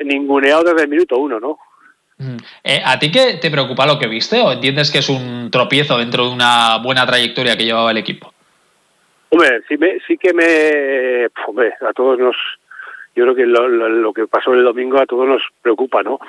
ninguneado 0.00 0.64
desde 0.64 0.82
el 0.82 0.88
minuto 0.88 1.18
uno, 1.18 1.38
¿no? 1.38 1.58
Eh, 2.62 2.82
¿A 2.84 2.98
ti 2.98 3.10
qué 3.10 3.38
te 3.40 3.50
preocupa 3.50 3.86
lo 3.86 3.98
que 3.98 4.06
viste 4.06 4.40
o 4.40 4.52
entiendes 4.52 4.90
que 4.90 4.98
es 4.98 5.08
un 5.08 5.50
tropiezo 5.50 5.98
dentro 5.98 6.26
de 6.26 6.34
una 6.34 6.78
buena 6.82 7.06
trayectoria 7.06 7.56
que 7.56 7.64
llevaba 7.64 7.90
el 7.90 7.98
equipo? 7.98 8.32
Hombre, 9.30 9.62
sí, 9.68 9.76
me, 9.78 9.98
sí 10.06 10.18
que 10.18 10.34
me... 10.34 11.28
Hombre, 11.46 11.74
a 11.80 11.92
todos 11.92 12.18
nos... 12.18 12.36
Yo 13.14 13.24
creo 13.24 13.34
que 13.34 13.46
lo, 13.46 14.12
que 14.12 14.26
pasó 14.26 14.52
el 14.54 14.62
domingo 14.62 14.98
a 14.98 15.06
todos 15.06 15.26
nos 15.26 15.42
preocupa, 15.62 16.02
¿no? 16.02 16.20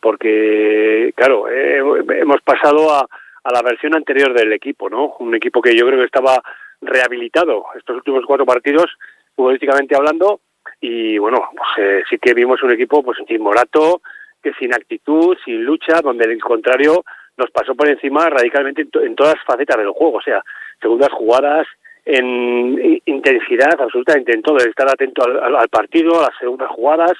Porque, 0.00 1.12
claro, 1.16 1.48
eh, 1.48 1.78
hemos 2.20 2.42
pasado 2.42 2.92
a, 2.92 3.06
a 3.42 3.52
la 3.52 3.62
versión 3.62 3.94
anterior 3.94 4.34
del 4.34 4.52
equipo, 4.52 4.90
¿no? 4.90 5.14
Un 5.18 5.34
equipo 5.34 5.62
que 5.62 5.74
yo 5.74 5.86
creo 5.86 5.98
que 5.98 6.04
estaba 6.04 6.42
rehabilitado 6.82 7.64
estos 7.76 7.96
últimos 7.96 8.24
cuatro 8.26 8.44
partidos, 8.44 8.86
futbolísticamente 9.34 9.96
hablando, 9.96 10.40
y 10.80 11.18
bueno, 11.18 11.48
pues 11.56 11.68
eh, 11.78 12.02
sí 12.08 12.18
que 12.18 12.34
vimos 12.34 12.62
un 12.62 12.72
equipo 12.72 13.02
pues 13.02 13.18
sin 13.26 13.42
morato, 13.42 14.02
que 14.46 14.58
sin 14.60 14.72
actitud, 14.72 15.36
sin 15.44 15.64
lucha, 15.64 16.00
donde 16.00 16.24
el 16.24 16.40
contrario 16.40 17.04
nos 17.36 17.50
pasó 17.50 17.74
por 17.74 17.88
encima 17.88 18.30
radicalmente 18.30 18.82
en, 18.82 18.90
en 19.02 19.16
todas 19.16 19.34
facetas 19.44 19.76
del 19.76 19.90
juego, 19.90 20.18
o 20.18 20.22
sea, 20.22 20.40
segundas 20.80 21.10
jugadas, 21.10 21.66
en 22.04 23.00
intensidad 23.04 23.80
absolutamente 23.80 24.32
en 24.32 24.42
todo, 24.42 24.58
estar 24.58 24.88
atento 24.88 25.24
al, 25.24 25.68
partido, 25.68 26.20
a 26.20 26.28
las 26.28 26.38
segundas 26.38 26.70
jugadas. 26.70 27.14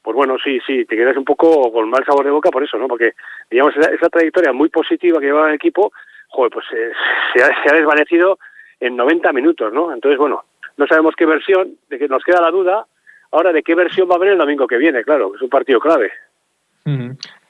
Pues 0.00 0.14
bueno, 0.14 0.36
sí, 0.42 0.60
sí, 0.64 0.84
te 0.84 0.96
quedas 0.96 1.16
un 1.16 1.24
poco 1.24 1.72
con 1.72 1.90
mal 1.90 2.04
sabor 2.04 2.24
de 2.24 2.30
boca 2.30 2.50
por 2.50 2.62
eso, 2.62 2.78
¿no? 2.78 2.86
Porque, 2.86 3.14
digamos, 3.50 3.74
esa, 3.76 4.08
trayectoria 4.08 4.52
muy 4.52 4.68
positiva 4.68 5.18
que 5.18 5.26
llevaba 5.26 5.48
el 5.48 5.56
equipo, 5.56 5.92
joder, 6.28 6.52
pues 6.52 6.66
eh, 6.72 6.92
se, 7.34 7.42
ha, 7.42 7.46
se, 7.46 7.70
ha, 7.70 7.76
desvanecido 7.76 8.38
en 8.78 8.94
90 8.94 9.32
minutos, 9.32 9.72
¿no? 9.72 9.92
Entonces, 9.92 10.18
bueno, 10.18 10.44
no 10.76 10.86
sabemos 10.86 11.14
qué 11.16 11.26
versión, 11.26 11.76
de 11.88 11.98
que 11.98 12.06
nos 12.06 12.22
queda 12.22 12.40
la 12.40 12.52
duda 12.52 12.86
ahora 13.34 13.52
de 13.52 13.62
qué 13.64 13.74
versión 13.74 14.08
va 14.08 14.14
a 14.14 14.16
haber 14.16 14.30
el 14.30 14.38
domingo 14.38 14.68
que 14.68 14.78
viene, 14.78 15.02
claro, 15.02 15.34
es 15.34 15.42
un 15.42 15.50
partido 15.50 15.80
clave. 15.80 16.12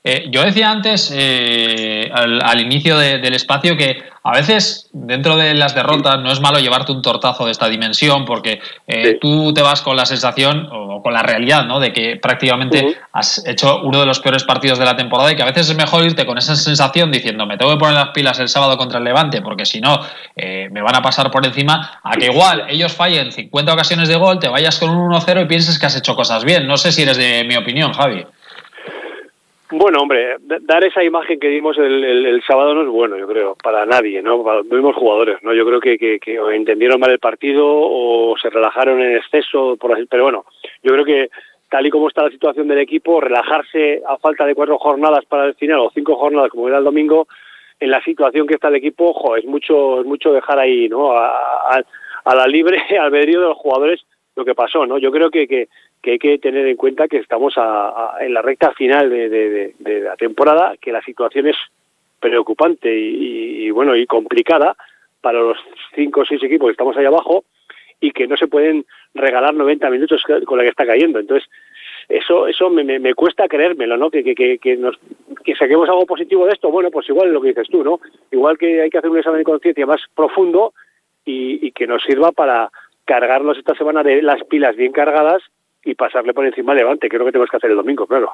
Eh, 0.07 0.27
yo 0.31 0.45
decía 0.45 0.71
antes, 0.71 1.11
eh, 1.17 2.11
al, 2.13 2.61
inicio 2.61 2.99
del 2.99 3.33
espacio, 3.33 3.75
que 3.75 4.03
a 4.23 4.33
veces 4.33 4.91
dentro 4.93 5.35
de 5.35 5.55
las 5.55 5.75
derrotas 5.75 6.19
no 6.21 6.31
es 6.31 6.41
malo 6.41 6.59
llevarte 6.59 6.93
un 6.93 7.01
tortazo 7.01 7.47
de 7.47 7.53
esta 7.53 7.71
dimensión 7.71 8.27
porque 8.27 8.61
eh, 8.87 9.17
tú 9.19 9.55
te 9.55 9.63
vas 9.63 9.81
con 9.81 9.97
la 9.97 10.05
sensación 10.05 10.69
o 10.71 11.03
con 11.03 11.15
la 11.15 11.23
realidad 11.23 11.65
¿no? 11.65 11.81
de 11.81 11.93
que 11.93 12.17
prácticamente 12.17 12.99
has 13.13 13.47
hecho 13.47 13.81
uno 13.83 14.01
de 14.01 14.07
los 14.07 14.21
peores 14.21 14.45
partidos 14.45 14.79
de 14.79 14.85
la 14.85 14.95
temporada 14.95 15.33
y 15.33 15.37
que 15.37 15.43
a 15.43 15.47
veces 15.47 15.71
es 15.71 15.77
mejor 15.77 16.05
irte 16.05 16.25
con 16.25 16.39
esa 16.39 16.57
sensación 16.57 17.11
diciendo 17.11 17.45
me 17.45 17.59
tengo 17.59 17.73
que 17.73 17.79
poner 17.79 17.95
las 17.95 18.09
pilas 18.11 18.39
el 18.41 18.49
sábado 18.49 18.79
contra 18.79 18.99
el 18.99 19.05
Levante 19.05 19.43
porque 19.43 19.67
si 19.67 19.81
no 19.81 20.01
me 20.37 20.83
van 20.83 20.97
a 20.97 21.03
pasar 21.03 21.31
por 21.31 21.45
encima 21.45 22.01
a 22.03 22.17
que 22.17 22.27
igual 22.27 22.65
ellos 22.69 22.95
fallen 22.95 23.31
50 23.31 23.73
ocasiones 23.75 24.09
de 24.09 24.17
gol, 24.17 24.39
te 24.39 24.49
vayas 24.49 24.79
con 24.79 24.89
un 24.89 25.13
1-0 25.13 25.43
y 25.43 25.47
pienses 25.47 25.79
que 25.79 25.85
has 25.85 25.97
hecho 25.97 26.17
cosas 26.17 26.45
bien. 26.45 26.67
No 26.67 26.79
sé 26.79 26.93
si 26.93 27.03
eres 27.03 27.19
de 27.19 27.45
mi 27.45 27.57
opinión, 27.57 27.93
Javi. 27.93 28.25
Bueno, 29.77 30.03
hombre, 30.03 30.37
dar 30.61 30.85
esa 30.85 31.03
imagen 31.03 31.41
que 31.41 31.49
dimos 31.49 31.77
el, 31.79 32.41
sábado 32.47 32.75
no 32.75 32.83
es 32.83 32.89
bueno, 32.89 33.19
yo 33.19 33.27
creo, 33.27 33.57
para 33.61 33.85
nadie, 33.85 34.23
¿no? 34.23 34.45
Para 34.45 34.59
los 34.59 34.67
mismos 34.67 34.95
jugadores, 34.95 35.43
¿no? 35.43 35.53
Yo 35.53 35.67
creo 35.67 35.81
que, 35.81 35.99
que, 35.99 36.39
entendieron 36.53 37.01
mal 37.01 37.11
el 37.11 37.19
partido 37.19 37.67
o 37.67 38.37
se 38.41 38.51
relajaron 38.51 39.03
en 39.03 39.17
exceso, 39.17 39.77
por 39.77 39.93
así, 39.93 40.07
pero 40.09 40.23
bueno, 40.23 40.45
yo 40.85 40.93
creo 40.93 41.05
que 41.05 41.29
tal 41.69 41.87
y 41.87 41.91
como 41.91 42.07
está 42.07 42.23
la 42.23 42.31
situación 42.31 42.69
del 42.69 42.79
equipo, 42.79 43.21
relajarse 43.21 44.01
a 44.07 44.17
falta 44.19 44.47
de 44.47 44.55
cuatro 44.55 44.79
jornadas 44.79 45.25
para 45.25 45.47
el 45.47 45.55
final 45.55 45.81
o 45.81 45.91
cinco 45.93 46.15
jornadas 46.15 46.51
como 46.51 46.69
era 46.69 46.79
el 46.79 46.85
domingo, 46.85 47.27
en 47.81 47.91
la 47.91 48.01
situación 48.05 48.47
que 48.47 48.55
está 48.55 48.69
el 48.69 48.77
equipo, 48.77 49.11
ojo, 49.11 49.35
es 49.37 49.45
mucho, 49.45 50.03
es 50.03 50.07
mucho 50.07 50.33
dejar 50.33 50.61
ahí, 50.61 50.89
¿no? 50.89 51.11
A 51.17 51.83
la 52.33 52.47
libre 52.47 52.79
albedrío 53.01 53.41
de 53.41 53.49
los 53.49 53.59
jugadores 53.59 54.07
lo 54.37 54.45
que 54.45 54.55
pasó, 54.55 54.85
¿no? 54.87 54.99
Yo 54.99 55.13
creo 55.13 55.31
que, 55.31 55.47
que, 55.47 55.69
hay 56.05 56.19
que 56.19 56.39
tener 56.39 56.67
en 56.67 56.77
cuenta 56.77 57.09
que 57.09 57.19
estamos 57.19 57.55
a, 57.57 58.17
en 58.21 58.35
la 58.35 58.43
recta 58.43 58.73
final 58.73 59.09
de, 59.09 59.29
de, 59.79 60.01
la 60.01 60.17
temporada, 60.17 60.75
que 60.81 60.93
la 60.93 61.03
situación 61.03 61.49
es 61.49 61.57
preocupante 62.21 62.93
y, 62.93 63.71
bueno 63.71 63.95
y 63.95 64.07
complicada 64.07 64.77
para 65.21 65.41
los 65.41 65.59
cinco 65.95 66.23
o 66.23 66.25
seis 66.25 66.43
equipos 66.43 66.69
que 66.69 66.73
estamos 66.73 66.97
ahí 66.97 67.05
abajo 67.05 67.45
y 68.01 68.11
que 68.11 68.27
no 68.27 68.37
se 68.37 68.49
pueden 68.49 68.85
regalar 69.15 69.55
90 69.55 69.89
minutos 69.91 70.23
con 70.45 70.59
la 70.59 70.65
que 70.65 70.71
está 70.71 70.87
cayendo. 70.87 71.19
Entonces, 71.19 71.49
eso 72.09 72.49
eso 72.49 72.69
me, 72.69 72.85
me, 72.85 73.15
cuesta 73.15 73.49
creérmelo, 73.49 73.97
¿no? 73.97 74.11
Que, 74.11 74.23
que, 74.23 74.59
que, 74.59 74.77
nos, 74.77 74.99
que 75.45 75.55
saquemos 75.55 75.89
algo 75.89 76.05
positivo 76.07 76.45
de 76.45 76.53
esto. 76.53 76.71
Bueno, 76.71 76.91
pues 76.91 77.09
igual 77.09 77.33
lo 77.33 77.41
que 77.41 77.49
dices 77.49 77.69
tú, 77.69 77.85
¿no? 77.85 78.01
Igual 78.31 78.59
que 78.59 78.83
hay 78.83 78.91
que 78.91 78.99
hacer 78.99 79.11
un 79.11 79.19
examen 79.19 79.39
de 79.39 79.45
conciencia 79.45 79.87
más 79.87 80.01
profundo 80.15 80.75
y 81.27 81.73
que 81.73 81.87
nos 81.87 82.03
sirva 82.03 82.33
para 82.33 82.71
cargarnos 83.05 83.59
esta 83.59 83.75
semana 83.75 84.03
de 84.03 84.23
las 84.23 84.43
pilas 84.45 84.77
bien 84.77 84.93
cargadas 84.93 85.43
y 85.85 85.95
pasarle 85.95 86.33
por 86.33 86.47
encima 86.47 86.73
al 86.73 86.79
Levante, 86.79 87.09
que 87.09 87.17
es 87.17 87.21
lo 87.21 87.27
que 87.27 87.33
tenemos 87.33 87.51
que 87.51 87.59
hacer 87.59 87.71
el 87.71 87.77
domingo, 87.77 88.07
claro. 88.07 88.33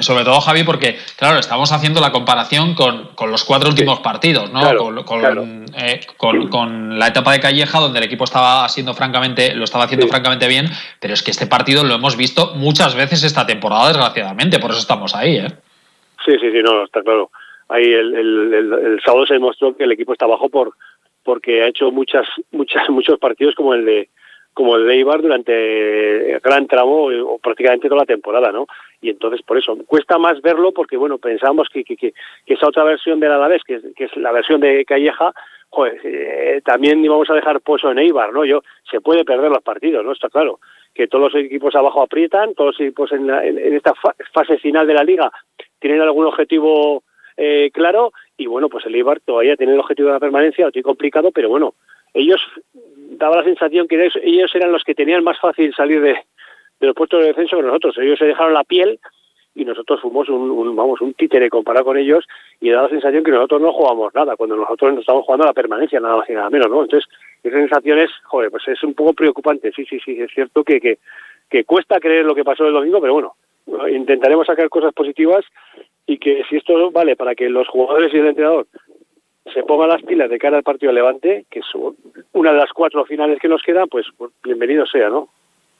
Sobre 0.00 0.24
todo, 0.24 0.40
Javi, 0.40 0.64
porque, 0.64 0.96
claro, 1.16 1.38
estamos 1.38 1.70
haciendo 1.70 2.00
la 2.00 2.10
comparación 2.10 2.74
con, 2.74 3.14
con 3.14 3.30
los 3.30 3.44
cuatro 3.44 3.68
últimos 3.68 4.00
partidos, 4.00 4.52
¿no? 4.52 4.60
Eh, 4.60 6.00
con, 6.16 6.48
con, 6.48 6.98
la 6.98 7.06
etapa 7.06 7.32
de 7.32 7.38
Calleja, 7.38 7.78
donde 7.78 8.00
el 8.00 8.06
equipo 8.06 8.24
estaba 8.24 8.64
haciendo 8.64 8.94
francamente, 8.94 9.54
lo 9.54 9.62
estaba 9.62 9.84
haciendo 9.84 10.08
francamente 10.08 10.48
bien, 10.48 10.66
pero 11.00 11.14
es 11.14 11.22
que 11.22 11.30
este 11.30 11.46
partido 11.46 11.84
lo 11.84 11.94
hemos 11.94 12.16
visto 12.16 12.54
muchas 12.56 12.96
veces 12.96 13.22
esta 13.22 13.46
temporada, 13.46 13.88
desgraciadamente, 13.88 14.58
por 14.58 14.72
eso 14.72 14.80
estamos 14.80 15.14
ahí, 15.14 15.36
¿eh? 15.36 15.48
Sí, 16.24 16.32
sí, 16.40 16.50
sí, 16.50 16.62
no, 16.62 16.84
está 16.84 17.02
claro. 17.02 17.30
Ahí 17.68 17.84
el, 17.84 18.14
el, 18.14 18.54
el, 18.54 19.00
sábado 19.04 19.26
se 19.26 19.34
demostró 19.34 19.76
que 19.76 19.84
el 19.84 19.92
equipo 19.92 20.12
está 20.12 20.26
bajo 20.26 20.48
por 20.48 20.74
porque 21.24 21.62
ha 21.62 21.68
hecho 21.68 21.90
muchas, 21.90 22.26
muchas, 22.50 22.88
muchos 22.90 23.18
partidos 23.18 23.54
como 23.54 23.74
el 23.74 23.84
de 23.84 24.08
como 24.54 24.76
el 24.76 24.86
de 24.86 24.94
Eibar 24.96 25.22
durante 25.22 26.34
el 26.34 26.40
gran 26.40 26.66
tramo 26.66 27.06
o 27.06 27.38
prácticamente 27.38 27.88
toda 27.88 28.02
la 28.02 28.06
temporada, 28.06 28.52
¿no? 28.52 28.66
Y 29.00 29.08
entonces 29.08 29.40
por 29.40 29.56
eso 29.56 29.78
cuesta 29.86 30.18
más 30.18 30.42
verlo 30.42 30.72
porque 30.72 30.98
bueno 30.98 31.16
pensamos 31.16 31.68
que, 31.72 31.82
que, 31.84 31.96
que, 31.96 32.12
esa 32.46 32.68
otra 32.68 32.84
versión 32.84 33.18
del 33.18 33.32
Alavés 33.32 33.62
que 33.64 33.80
que 33.96 34.04
es 34.04 34.16
la 34.16 34.30
versión 34.30 34.60
de 34.60 34.84
Calleja, 34.84 35.32
joder, 35.70 35.98
eh, 36.04 36.60
también 36.66 37.02
íbamos 37.02 37.30
a 37.30 37.34
dejar 37.34 37.62
pozo 37.62 37.90
en 37.90 37.98
Eibar, 37.98 38.30
¿no? 38.34 38.44
Yo 38.44 38.62
se 38.90 39.00
puede 39.00 39.24
perder 39.24 39.50
los 39.50 39.62
partidos, 39.62 40.04
¿no? 40.04 40.12
Está 40.12 40.28
claro 40.28 40.60
que 40.94 41.08
todos 41.08 41.32
los 41.32 41.42
equipos 41.42 41.74
abajo 41.74 42.02
aprietan, 42.02 42.54
todos 42.54 42.72
los 42.72 42.80
equipos 42.80 43.10
en, 43.12 43.30
en, 43.30 43.74
esta 43.74 43.94
fase 44.34 44.58
final 44.58 44.86
de 44.86 44.94
la 44.94 45.02
liga 45.02 45.32
tienen 45.78 46.02
algún 46.02 46.26
objetivo 46.26 47.02
eh, 47.36 47.70
claro 47.72 48.12
y 48.36 48.46
bueno 48.46 48.68
pues 48.68 48.86
el 48.86 48.94
Eibar 48.94 49.20
todavía 49.20 49.56
tiene 49.56 49.74
el 49.74 49.80
objetivo 49.80 50.08
de 50.08 50.14
la 50.14 50.20
permanencia, 50.20 50.66
lo 50.66 50.72
tiene 50.72 50.84
complicado, 50.84 51.30
pero 51.32 51.48
bueno 51.48 51.74
ellos 52.14 52.40
daba 53.16 53.36
la 53.36 53.44
sensación 53.44 53.88
que 53.88 54.10
ellos 54.22 54.54
eran 54.54 54.72
los 54.72 54.84
que 54.84 54.94
tenían 54.94 55.24
más 55.24 55.38
fácil 55.40 55.74
salir 55.74 56.00
de, 56.00 56.16
los 56.80 56.94
puestos 56.94 57.20
de 57.20 57.28
descenso 57.28 57.56
que 57.56 57.62
nosotros. 57.62 57.96
Ellos 57.98 58.18
se 58.18 58.26
dejaron 58.26 58.54
la 58.54 58.64
piel 58.64 58.98
y 59.54 59.64
nosotros 59.64 60.00
fuimos 60.00 60.28
un, 60.28 60.74
vamos 60.74 61.00
un 61.00 61.14
títere 61.14 61.50
comparado 61.50 61.86
con 61.86 61.98
ellos 61.98 62.26
y 62.60 62.70
da 62.70 62.82
la 62.82 62.88
sensación 62.88 63.22
que 63.22 63.30
nosotros 63.30 63.60
no 63.60 63.72
jugamos 63.72 64.14
nada 64.14 64.34
cuando 64.36 64.56
nosotros 64.56 64.94
no 64.94 65.00
estamos 65.00 65.24
jugando 65.24 65.44
a 65.44 65.48
la 65.48 65.52
permanencia 65.52 66.00
nada 66.00 66.16
más 66.16 66.30
y 66.30 66.32
nada 66.32 66.48
menos 66.48 66.70
no 66.70 66.82
entonces 66.82 67.06
esa 67.42 67.58
sensación 67.58 67.98
es 67.98 68.10
joder 68.24 68.50
pues 68.50 68.66
es 68.68 68.82
un 68.82 68.94
poco 68.94 69.12
preocupante 69.12 69.70
sí 69.76 69.84
sí 69.84 70.00
sí 70.02 70.18
es 70.18 70.30
cierto 70.32 70.64
que 70.64 70.80
que, 70.80 71.00
que 71.50 71.64
cuesta 71.64 72.00
creer 72.00 72.24
lo 72.24 72.34
que 72.34 72.44
pasó 72.44 72.64
el 72.64 72.72
domingo 72.72 72.98
pero 73.02 73.12
bueno 73.12 73.34
intentaremos 73.90 74.46
sacar 74.46 74.70
cosas 74.70 74.94
positivas 74.94 75.44
y 76.06 76.18
que 76.18 76.42
si 76.48 76.56
esto 76.56 76.90
vale 76.90 77.16
para 77.16 77.34
que 77.34 77.48
los 77.48 77.68
jugadores 77.68 78.12
y 78.12 78.18
el 78.18 78.28
entrenador 78.28 78.66
se 79.52 79.62
pongan 79.64 79.88
las 79.88 80.02
pilas 80.02 80.30
de 80.30 80.38
cara 80.38 80.56
al 80.56 80.62
partido 80.62 80.92
Levante, 80.92 81.46
que 81.50 81.60
es 81.60 81.66
una 82.32 82.52
de 82.52 82.58
las 82.58 82.72
cuatro 82.72 83.04
finales 83.04 83.38
que 83.40 83.48
nos 83.48 83.62
quedan, 83.62 83.88
pues, 83.88 84.06
pues 84.16 84.30
bienvenido 84.42 84.86
sea, 84.86 85.08
¿no? 85.08 85.28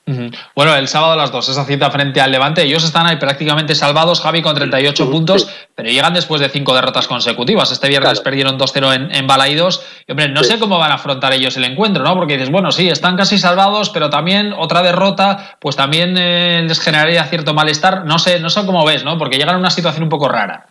Bueno, 0.05 0.75
el 0.75 0.89
sábado 0.89 1.13
a 1.13 1.17
las 1.17 1.31
dos, 1.31 1.49
esa 1.49 1.65
cita 1.65 1.89
frente 1.91 2.21
al 2.21 2.33
Levante. 2.33 2.63
Ellos 2.63 2.83
están 2.83 3.07
ahí 3.07 3.17
prácticamente 3.17 3.77
salvados, 3.77 4.21
Javi, 4.21 4.43
con 4.43 4.55
38 4.55 5.09
puntos, 5.09 5.69
pero 5.77 5.91
llegan 5.91 6.13
después 6.13 6.41
de 6.41 6.49
cinco 6.49 6.75
derrotas 6.75 7.07
consecutivas. 7.07 7.71
Este 7.71 7.89
viernes 7.89 8.21
perdieron 8.21 8.59
2-0 8.59 8.95
en, 8.95 9.15
en 9.15 9.27
Balaídos. 9.29 10.05
Y, 10.09 10.13
hombre, 10.13 10.29
no 10.29 10.43
sé 10.43 10.59
cómo 10.59 10.79
van 10.79 10.91
a 10.91 10.95
afrontar 10.95 11.33
ellos 11.33 11.57
el 11.57 11.65
encuentro, 11.65 12.03
¿no? 12.03 12.17
Porque 12.17 12.35
dices, 12.35 12.51
bueno, 12.51 12.73
sí, 12.73 12.89
están 12.89 13.17
casi 13.17 13.39
salvados, 13.39 13.91
pero 13.91 14.11
también 14.11 14.53
otra 14.53 14.83
derrota, 14.83 15.57
pues 15.61 15.77
también 15.77 16.17
eh, 16.19 16.65
les 16.67 16.81
generaría 16.81 17.23
cierto 17.25 17.55
malestar. 17.55 18.05
No 18.05 18.19
sé, 18.19 18.41
no 18.41 18.51
sé 18.51 18.67
cómo 18.67 18.85
ves, 18.85 19.05
¿no? 19.05 19.17
Porque 19.19 19.39
llegan 19.39 19.55
a 19.55 19.59
una 19.59 19.71
situación 19.71 20.03
un 20.03 20.11
poco 20.11 20.29
rara. 20.29 20.67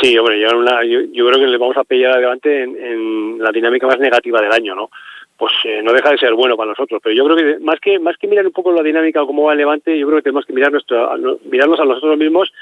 Sí, 0.00 0.16
hombre, 0.18 0.40
yo, 0.40 0.48
yo, 1.12 1.26
creo 1.26 1.38
que 1.38 1.46
le 1.46 1.58
vamos 1.58 1.76
a 1.76 1.84
pillar 1.84 2.12
adelante 2.12 2.62
en, 2.62 2.76
en, 2.76 3.38
la 3.38 3.50
dinámica 3.52 3.86
más 3.86 3.98
negativa 3.98 4.40
del 4.40 4.52
año, 4.52 4.74
¿no? 4.74 4.90
Pues 5.36 5.52
eh, 5.64 5.82
no 5.82 5.92
deja 5.92 6.10
de 6.10 6.18
ser 6.18 6.32
bueno 6.34 6.56
para 6.56 6.70
nosotros, 6.70 7.00
pero 7.02 7.14
yo 7.14 7.24
creo 7.24 7.36
que 7.36 7.58
más 7.58 7.80
que 7.80 7.98
más 7.98 8.16
que 8.16 8.28
mirar 8.28 8.46
un 8.46 8.52
poco 8.52 8.70
la 8.72 8.82
dinámica 8.82 9.22
o 9.22 9.26
cómo 9.26 9.44
va 9.44 9.52
el 9.52 9.58
Levante, 9.58 9.98
yo 9.98 10.06
creo 10.06 10.18
que 10.18 10.24
tenemos 10.24 10.46
que 10.46 10.52
mirar 10.52 10.70
nuestro, 10.70 11.18
mirarnos 11.44 11.80
a 11.80 11.84
nosotros 11.84 12.16
mismos 12.16 12.52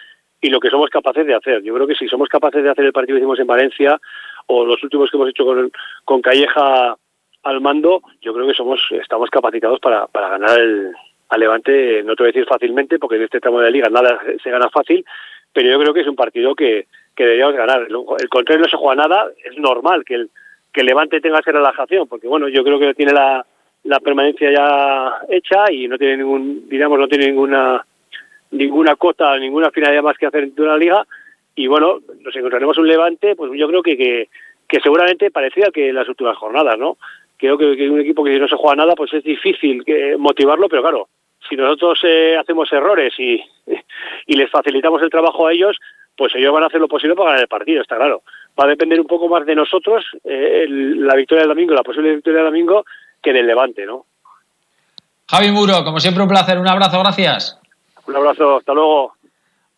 y 0.40 0.48
lo 0.48 0.58
que 0.58 0.70
somos 0.70 0.88
capaces 0.88 1.26
de 1.26 1.34
hacer. 1.34 1.62
Yo 1.62 1.74
creo 1.74 1.86
que 1.86 1.94
si 1.94 2.08
somos 2.08 2.28
capaces 2.28 2.62
de 2.62 2.70
hacer 2.70 2.86
el 2.86 2.92
partido 2.92 3.16
que 3.16 3.20
hicimos 3.20 3.38
en 3.38 3.46
Valencia 3.46 4.00
o 4.46 4.64
los 4.64 4.82
últimos 4.82 5.10
que 5.10 5.16
hemos 5.16 5.28
hecho 5.28 5.44
con, 5.44 5.70
con 6.04 6.22
Calleja 6.22 6.96
al 7.42 7.60
mando, 7.60 8.02
yo 8.22 8.32
creo 8.32 8.46
que 8.46 8.54
somos 8.54 8.80
estamos 8.90 9.28
capacitados 9.28 9.78
para, 9.78 10.06
para 10.06 10.30
ganar 10.30 10.58
el, 10.58 10.92
al 11.28 11.40
Levante, 11.40 12.02
no 12.04 12.16
te 12.16 12.22
voy 12.22 12.28
a 12.30 12.32
decir 12.32 12.46
fácilmente, 12.46 12.98
porque 12.98 13.16
en 13.16 13.22
este 13.22 13.40
tramo 13.40 13.58
de 13.58 13.64
la 13.64 13.70
liga 13.70 13.88
nada 13.90 14.18
se 14.42 14.50
gana 14.50 14.70
fácil, 14.70 15.04
pero 15.52 15.68
yo 15.68 15.78
creo 15.78 15.92
que 15.92 16.00
es 16.00 16.08
un 16.08 16.16
partido 16.16 16.54
que, 16.54 16.86
que 17.14 17.24
deberíamos 17.24 17.54
ganar. 17.54 17.82
El 17.82 18.28
contrario 18.28 18.62
no 18.62 18.68
se 18.68 18.76
juega 18.76 19.02
nada, 19.02 19.30
es 19.44 19.58
normal 19.58 20.04
que 20.04 20.14
el, 20.14 20.30
que 20.72 20.82
Levante 20.82 21.20
tenga 21.20 21.38
esa 21.38 21.52
relajación, 21.52 22.08
porque 22.08 22.28
bueno, 22.28 22.48
yo 22.48 22.64
creo 22.64 22.78
que 22.78 22.94
tiene 22.94 23.12
la, 23.12 23.44
la 23.84 24.00
permanencia 24.00 24.50
ya 24.50 25.20
hecha 25.28 25.70
y 25.70 25.88
no 25.88 25.98
tiene 25.98 26.18
ningún, 26.18 26.68
digamos, 26.68 26.98
no 26.98 27.08
tiene 27.08 27.26
ninguna 27.26 27.84
ninguna 28.52 28.96
cota, 28.96 29.38
ninguna 29.38 29.70
finalidad 29.70 30.02
más 30.02 30.18
que 30.18 30.26
hacer 30.26 30.44
en 30.44 30.54
la 30.56 30.76
liga 30.76 31.06
y 31.54 31.66
bueno, 31.66 32.00
nos 32.20 32.34
encontraremos 32.34 32.78
un 32.78 32.86
Levante, 32.86 33.34
pues 33.36 33.50
yo 33.54 33.68
creo 33.68 33.82
que, 33.82 33.96
que, 33.96 34.28
que 34.68 34.80
seguramente 34.80 35.30
parecía 35.30 35.70
que 35.72 35.92
las 35.92 36.08
últimas 36.08 36.36
jornadas, 36.36 36.78
¿no? 36.78 36.96
Creo 37.36 37.58
que, 37.58 37.90
un 37.90 38.00
equipo 38.00 38.24
que 38.24 38.38
no 38.38 38.48
se 38.48 38.56
juega 38.56 38.76
nada, 38.76 38.94
pues 38.94 39.12
es 39.12 39.24
difícil 39.24 39.84
que 39.84 40.16
motivarlo, 40.16 40.68
pero 40.68 40.82
claro, 40.82 41.08
si 41.48 41.56
nosotros 41.56 42.00
eh, 42.04 42.36
hacemos 42.38 42.72
errores 42.72 43.12
y, 43.18 43.42
y 44.26 44.36
les 44.36 44.50
facilitamos 44.50 45.02
el 45.02 45.10
trabajo 45.10 45.46
a 45.46 45.52
ellos, 45.52 45.76
pues 46.16 46.34
ellos 46.34 46.52
van 46.52 46.62
a 46.62 46.66
hacer 46.66 46.80
lo 46.80 46.88
posible 46.88 47.16
para 47.16 47.30
ganar 47.30 47.42
el 47.42 47.48
partido, 47.48 47.82
está 47.82 47.96
claro. 47.96 48.22
Va 48.58 48.64
a 48.64 48.68
depender 48.68 49.00
un 49.00 49.06
poco 49.06 49.28
más 49.28 49.46
de 49.46 49.54
nosotros 49.54 50.04
eh, 50.24 50.66
la 50.68 51.14
victoria 51.14 51.42
del 51.42 51.54
domingo, 51.54 51.74
la 51.74 51.82
posible 51.82 52.14
victoria 52.14 52.40
del 52.40 52.50
domingo, 52.50 52.84
que 53.22 53.32
del 53.32 53.46
Levante, 53.46 53.86
¿no? 53.86 54.06
Javi 55.28 55.50
Muro, 55.50 55.84
como 55.84 56.00
siempre 56.00 56.22
un 56.22 56.28
placer, 56.28 56.58
un 56.58 56.68
abrazo, 56.68 56.98
gracias. 56.98 57.58
Un 58.06 58.16
abrazo, 58.16 58.56
hasta 58.56 58.74
luego. 58.74 59.14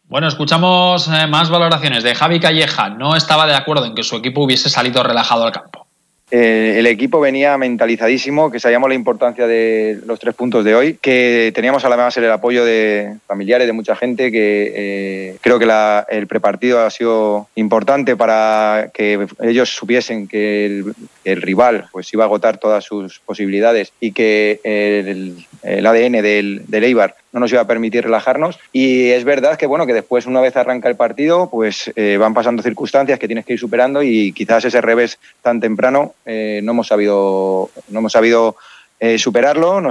Bueno, 0.09 0.29
escuchamos 0.29 1.09
eh, 1.09 1.27
más 1.29 1.51
valoraciones 1.51 2.03
de 2.03 2.15
Javi 2.15 2.41
Calleja. 2.41 2.89
No 2.91 3.15
estaba 3.17 3.47
de 3.47 3.55
acuerdo 3.55 3.87
en 3.87 3.95
que 3.95 4.03
su 4.03 4.17
equipo 4.17 4.43
hubiese 4.43 4.69
salido 4.69 5.03
relajado 5.03 5.45
al 5.45 5.53
campo. 5.53 5.84
Eh, 6.31 6.77
el 6.79 6.87
equipo 6.87 7.21
venía 7.21 7.57
mentalizadísimo, 7.59 8.51
que 8.51 8.59
sabíamos 8.59 8.89
la 8.89 8.95
importancia 8.95 9.47
de 9.47 10.01
los 10.07 10.19
tres 10.19 10.35
puntos 10.35 10.65
de 10.65 10.75
hoy, 10.75 10.99
que 11.01 11.53
teníamos 11.55 11.85
además 11.85 12.17
el 12.17 12.31
apoyo 12.31 12.65
de 12.65 13.17
familiares, 13.27 13.67
de 13.67 13.73
mucha 13.75 13.95
gente, 13.95 14.33
que 14.33 14.73
eh, 14.75 15.37
creo 15.43 15.59
que 15.59 15.69
el 16.09 16.27
prepartido 16.27 16.81
ha 16.81 16.91
sido 16.91 17.49
importante 17.57 18.17
para 18.17 18.91
que 18.95 19.27
ellos 19.43 19.69
supiesen 19.69 20.27
que 20.27 20.83
el, 21.25 21.43
rival 21.43 21.87
pues 21.93 22.13
iba 22.15 22.25
a 22.25 22.27
agotar 22.27 22.57
todas 22.59 22.85
sus 22.85 23.21
posibilidades 23.21 23.93
y 24.01 24.13
que 24.13 24.61
el, 24.65 25.47
ADN 25.65 26.23
del, 26.23 26.63
del 26.67 26.85
Eibar 26.85 27.17
no 27.35 27.41
nos 27.41 27.53
iba 27.53 27.61
a 27.61 27.67
permitir 27.67 28.05
relajarnos. 28.05 28.59
Y 28.73 29.11
es 29.11 29.25
verdad 29.25 29.59
que, 29.59 29.67
bueno, 29.67 29.87
que 29.87 29.93
después, 29.93 30.27
una 30.27 30.41
vez 30.41 30.57
arranca 30.57 30.89
el 30.89 30.97
partido, 30.97 31.51
pues 31.51 31.93
eh, 31.97 32.17
van 32.17 32.33
pasando 32.33 32.63
circunstancias 32.63 33.19
que 33.19 33.27
tienes 33.27 33.45
que 33.45 33.55
ir 33.55 33.59
superando 33.59 34.03
y 34.03 34.33
quizás 34.33 34.65
ese 34.65 34.81
revés 34.81 35.19
tan 35.43 35.61
temprano 35.61 36.15
eh, 36.25 36.61
no 36.63 36.73
hemos 36.73 36.87
sabido, 36.87 37.71
no 37.89 37.99
hemos 37.99 38.13
sabido 38.13 38.57
eh, 39.01 39.19
superarlo. 39.19 39.91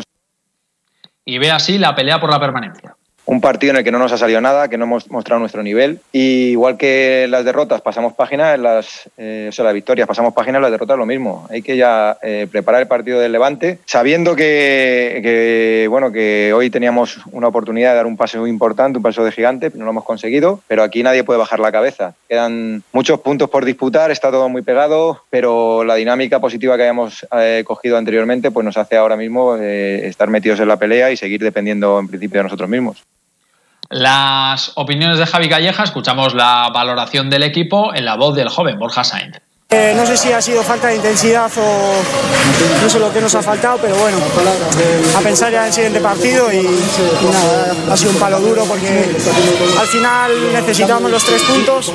Y 1.25 1.37
ve 1.37 1.51
así 1.51 1.77
la 1.77 1.93
pelea 1.93 2.19
por 2.19 2.31
la 2.31 2.39
permanencia 2.39 2.95
un 3.25 3.41
partido 3.41 3.71
en 3.71 3.77
el 3.77 3.83
que 3.83 3.91
no 3.91 3.99
nos 3.99 4.11
ha 4.11 4.17
salido 4.17 4.41
nada, 4.41 4.67
que 4.67 4.77
no 4.77 4.85
hemos 4.85 5.09
mostrado 5.09 5.39
nuestro 5.39 5.63
nivel. 5.63 5.99
Y 6.11 6.49
igual 6.51 6.77
que 6.77 7.27
las 7.29 7.45
derrotas 7.45 7.81
pasamos 7.81 8.13
página, 8.13 8.53
en 8.53 8.63
las, 8.63 9.09
eh, 9.17 9.47
o 9.49 9.51
sea, 9.51 9.65
las 9.65 9.73
victorias 9.73 10.07
pasamos 10.07 10.33
página, 10.33 10.57
en 10.57 10.63
las 10.63 10.71
derrotas 10.71 10.97
lo 10.97 11.05
mismo. 11.05 11.47
Hay 11.49 11.61
que 11.61 11.77
ya 11.77 12.17
eh, 12.21 12.47
preparar 12.51 12.81
el 12.81 12.87
partido 12.87 13.19
del 13.19 13.31
Levante, 13.31 13.79
sabiendo 13.85 14.35
que, 14.35 15.87
bueno, 15.89 16.11
que 16.11 16.53
hoy 16.53 16.69
teníamos 16.69 17.19
una 17.31 17.47
oportunidad 17.47 17.91
de 17.91 17.95
dar 17.97 18.05
un 18.05 18.17
paso 18.17 18.45
importante, 18.45 18.97
un 18.97 19.03
paso 19.03 19.23
de 19.23 19.31
gigante, 19.31 19.71
no 19.73 19.85
lo 19.85 19.91
hemos 19.91 20.05
conseguido, 20.05 20.61
pero 20.67 20.83
aquí 20.83 21.03
nadie 21.03 21.23
puede 21.23 21.39
bajar 21.39 21.59
la 21.59 21.71
cabeza. 21.71 22.15
Quedan 22.27 22.83
muchos 22.91 23.19
puntos 23.21 23.49
por 23.49 23.65
disputar, 23.65 24.11
está 24.11 24.31
todo 24.31 24.49
muy 24.49 24.61
pegado, 24.61 25.21
pero 25.29 25.83
la 25.83 25.95
dinámica 25.95 26.39
positiva 26.39 26.75
que 26.75 26.83
habíamos 26.83 27.25
eh, 27.37 27.63
cogido 27.65 27.97
anteriormente 27.97 28.51
pues 28.51 28.65
nos 28.65 28.77
hace 28.77 28.97
ahora 28.97 29.15
mismo 29.15 29.55
estar 29.55 30.29
metidos 30.29 30.59
en 30.59 30.67
la 30.67 30.77
pelea 30.77 31.11
y 31.11 31.17
seguir 31.17 31.41
dependiendo 31.41 31.99
en 31.99 32.07
principio 32.07 32.39
de 32.39 32.43
nosotros 32.43 32.69
mismos 32.69 33.03
las 33.93 34.71
opiniones 34.73 35.19
de 35.19 35.27
Javi 35.27 35.47
Calleja, 35.47 35.83
escuchamos 35.83 36.33
la 36.33 36.71
valoración 36.73 37.29
del 37.29 37.43
equipo 37.43 37.93
en 37.93 38.05
la 38.05 38.15
voz 38.15 38.35
del 38.35 38.49
joven 38.49 38.79
Borja 38.79 39.03
Sainz. 39.03 39.39
Eh, 39.75 39.93
no 39.95 40.05
sé 40.05 40.15
si 40.15 40.31
ha 40.31 40.39
sido 40.39 40.61
falta 40.61 40.89
de 40.89 40.97
intensidad 40.97 41.51
o 41.57 41.93
no 42.83 42.89
sé 42.89 42.99
lo 42.99 43.11
que 43.11 43.19
nos 43.19 43.33
ha 43.33 43.41
faltado, 43.41 43.79
pero 43.81 43.95
bueno, 43.95 44.17
a 45.17 45.19
pensar 45.21 45.51
ya 45.51 45.61
en 45.61 45.67
el 45.67 45.73
siguiente 45.73 45.99
partido 45.99 46.53
y, 46.53 46.61
nada, 46.61 47.75
ha 47.91 47.97
sido 47.97 48.11
un 48.11 48.17
palo 48.17 48.39
duro 48.39 48.65
porque 48.65 49.15
al 49.79 49.87
final 49.87 50.53
necesitamos 50.53 51.09
los 51.09 51.25
tres 51.25 51.41
puntos, 51.41 51.91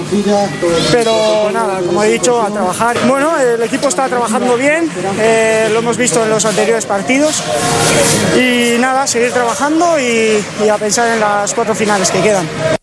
pero 0.91 1.51
nada, 1.53 1.79
como 1.87 2.03
he 2.03 2.09
dicho, 2.09 2.43
a 2.43 2.51
trabajar. 2.51 2.99
Bueno, 3.07 3.39
el 3.39 3.63
equipo 3.63 3.87
está 3.87 4.09
trabajando 4.09 4.57
bien, 4.57 4.91
eh, 5.21 5.69
lo 5.73 5.79
hemos 5.79 5.97
visto 5.97 6.25
en 6.25 6.31
los 6.31 6.45
anteriores 6.47 6.85
partidos 6.85 7.45
y 8.37 8.77
nada, 8.81 9.07
seguir 9.07 9.31
trabajando 9.31 10.01
y 10.01 10.43
a 10.69 10.77
pensar 10.79 11.07
en 11.15 11.21
las 11.21 11.55
cuatro 11.55 11.77
finales 11.77 12.11
que 12.11 12.21
quedan. 12.23 12.78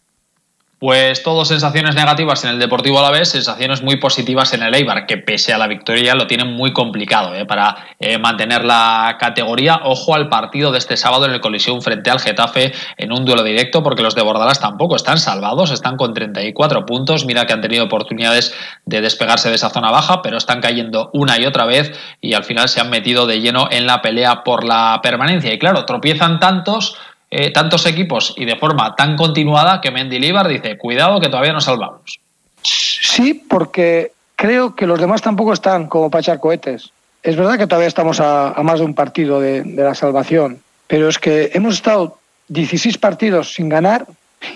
Pues 0.77 1.23
todo 1.23 1.45
sensaciones 1.45 1.95
negativas 1.95 2.43
en 2.43 2.49
el 2.49 2.59
Deportivo 2.59 2.99
Alavés, 2.99 3.29
sensaciones 3.29 3.81
muy 3.81 3.95
positivas 3.95 4.53
en 4.53 4.61
el 4.61 4.75
Eibar, 4.75 5.05
que 5.05 5.17
pese 5.17 5.53
a 5.53 5.57
la 5.57 5.67
victoria 5.67 6.15
lo 6.15 6.27
tienen 6.27 6.53
muy 6.53 6.73
complicado 6.73 7.33
¿eh? 7.33 7.45
para 7.45 7.77
eh, 8.01 8.17
mantener 8.17 8.65
la 8.65 9.15
categoría. 9.17 9.79
Ojo 9.83 10.15
al 10.15 10.27
partido 10.27 10.73
de 10.73 10.77
este 10.77 10.97
sábado 10.97 11.25
en 11.25 11.31
el 11.31 11.39
colisión 11.39 11.81
frente 11.81 12.09
al 12.09 12.19
Getafe 12.19 12.73
en 12.97 13.13
un 13.13 13.23
duelo 13.23 13.43
directo, 13.43 13.83
porque 13.83 14.03
los 14.03 14.15
de 14.15 14.21
Bordalas 14.21 14.59
tampoco 14.59 14.97
están 14.97 15.17
salvados, 15.17 15.71
están 15.71 15.95
con 15.95 16.13
34 16.13 16.85
puntos. 16.85 17.25
Mira 17.25 17.45
que 17.45 17.53
han 17.53 17.61
tenido 17.61 17.85
oportunidades 17.85 18.53
de 18.85 18.99
despegarse 18.99 19.47
de 19.47 19.55
esa 19.55 19.69
zona 19.69 19.91
baja, 19.91 20.21
pero 20.21 20.35
están 20.35 20.59
cayendo 20.59 21.09
una 21.13 21.39
y 21.39 21.45
otra 21.45 21.65
vez 21.65 21.97
y 22.19 22.33
al 22.33 22.43
final 22.43 22.67
se 22.67 22.81
han 22.81 22.89
metido 22.89 23.27
de 23.27 23.39
lleno 23.39 23.69
en 23.71 23.87
la 23.87 24.01
pelea 24.01 24.43
por 24.43 24.65
la 24.65 24.99
permanencia. 25.01 25.53
Y 25.53 25.57
claro, 25.57 25.85
tropiezan 25.85 26.41
tantos 26.41 26.97
eh, 27.31 27.51
tantos 27.51 27.85
equipos 27.85 28.33
y 28.37 28.45
de 28.45 28.55
forma 28.55 28.95
tan 28.95 29.17
continuada 29.17 29.81
que 29.81 29.91
Mendilibar 29.91 30.47
dice, 30.47 30.77
cuidado 30.77 31.19
que 31.19 31.29
todavía 31.29 31.53
no 31.53 31.61
salvamos. 31.61 32.19
Sí, 32.61 33.33
porque 33.33 34.11
creo 34.35 34.75
que 34.75 34.85
los 34.85 34.99
demás 34.99 35.21
tampoco 35.21 35.53
están 35.53 35.87
como 35.87 36.09
para 36.09 36.21
echar 36.21 36.39
cohetes. 36.39 36.91
Es 37.23 37.35
verdad 37.35 37.57
que 37.57 37.67
todavía 37.67 37.87
estamos 37.87 38.19
a, 38.19 38.53
más 38.61 38.79
de 38.79 38.85
un 38.85 38.93
partido 38.93 39.39
de, 39.39 39.63
la 39.65 39.95
salvación, 39.95 40.61
pero 40.87 41.09
es 41.09 41.17
que 41.17 41.51
hemos 41.53 41.73
estado 41.75 42.19
16 42.49 42.97
partidos 42.99 43.53
sin 43.53 43.69
ganar 43.69 44.05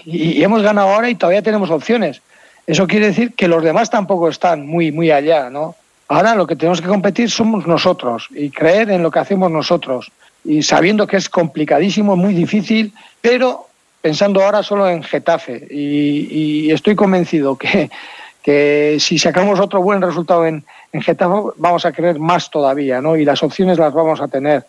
y, 0.05 0.43
hemos 0.43 0.61
ganado 0.61 0.89
ahora 0.89 1.09
y 1.09 1.15
todavía 1.15 1.41
tenemos 1.41 1.71
opciones. 1.71 2.21
Eso 2.67 2.85
quiere 2.85 3.07
decir 3.07 3.33
que 3.33 3.47
los 3.47 3.63
demás 3.63 3.89
tampoco 3.89 4.29
están 4.29 4.67
muy, 4.67 4.91
muy 4.91 5.09
allá, 5.09 5.49
¿no? 5.49 5.75
Ahora 6.07 6.35
lo 6.35 6.45
que 6.45 6.55
tenemos 6.55 6.81
que 6.81 6.87
competir 6.87 7.29
somos 7.31 7.65
nosotros 7.65 8.27
y 8.31 8.51
creer 8.51 8.91
en 8.91 9.01
lo 9.01 9.09
que 9.09 9.19
hacemos 9.19 9.49
nosotros 9.49 10.11
y 10.43 10.63
sabiendo 10.63 11.07
que 11.07 11.17
es 11.17 11.29
complicadísimo, 11.29 12.15
muy 12.15 12.33
difícil, 12.33 12.93
pero 13.21 13.67
pensando 14.01 14.43
ahora 14.43 14.63
solo 14.63 14.89
en 14.89 15.03
Getafe 15.03 15.67
y, 15.69 16.71
estoy 16.71 16.95
convencido 16.95 17.57
que, 17.57 17.89
que, 18.41 18.97
si 18.99 19.17
sacamos 19.17 19.59
otro 19.59 19.81
buen 19.81 20.01
resultado 20.01 20.45
en, 20.45 20.63
en 20.93 21.01
Getafe 21.01 21.51
vamos 21.57 21.85
a 21.85 21.91
querer 21.91 22.19
más 22.19 22.49
todavía, 22.49 23.01
¿no? 23.01 23.17
Y 23.17 23.25
las 23.25 23.43
opciones 23.43 23.77
las 23.77 23.93
vamos 23.93 24.21
a 24.21 24.27
tener. 24.27 24.65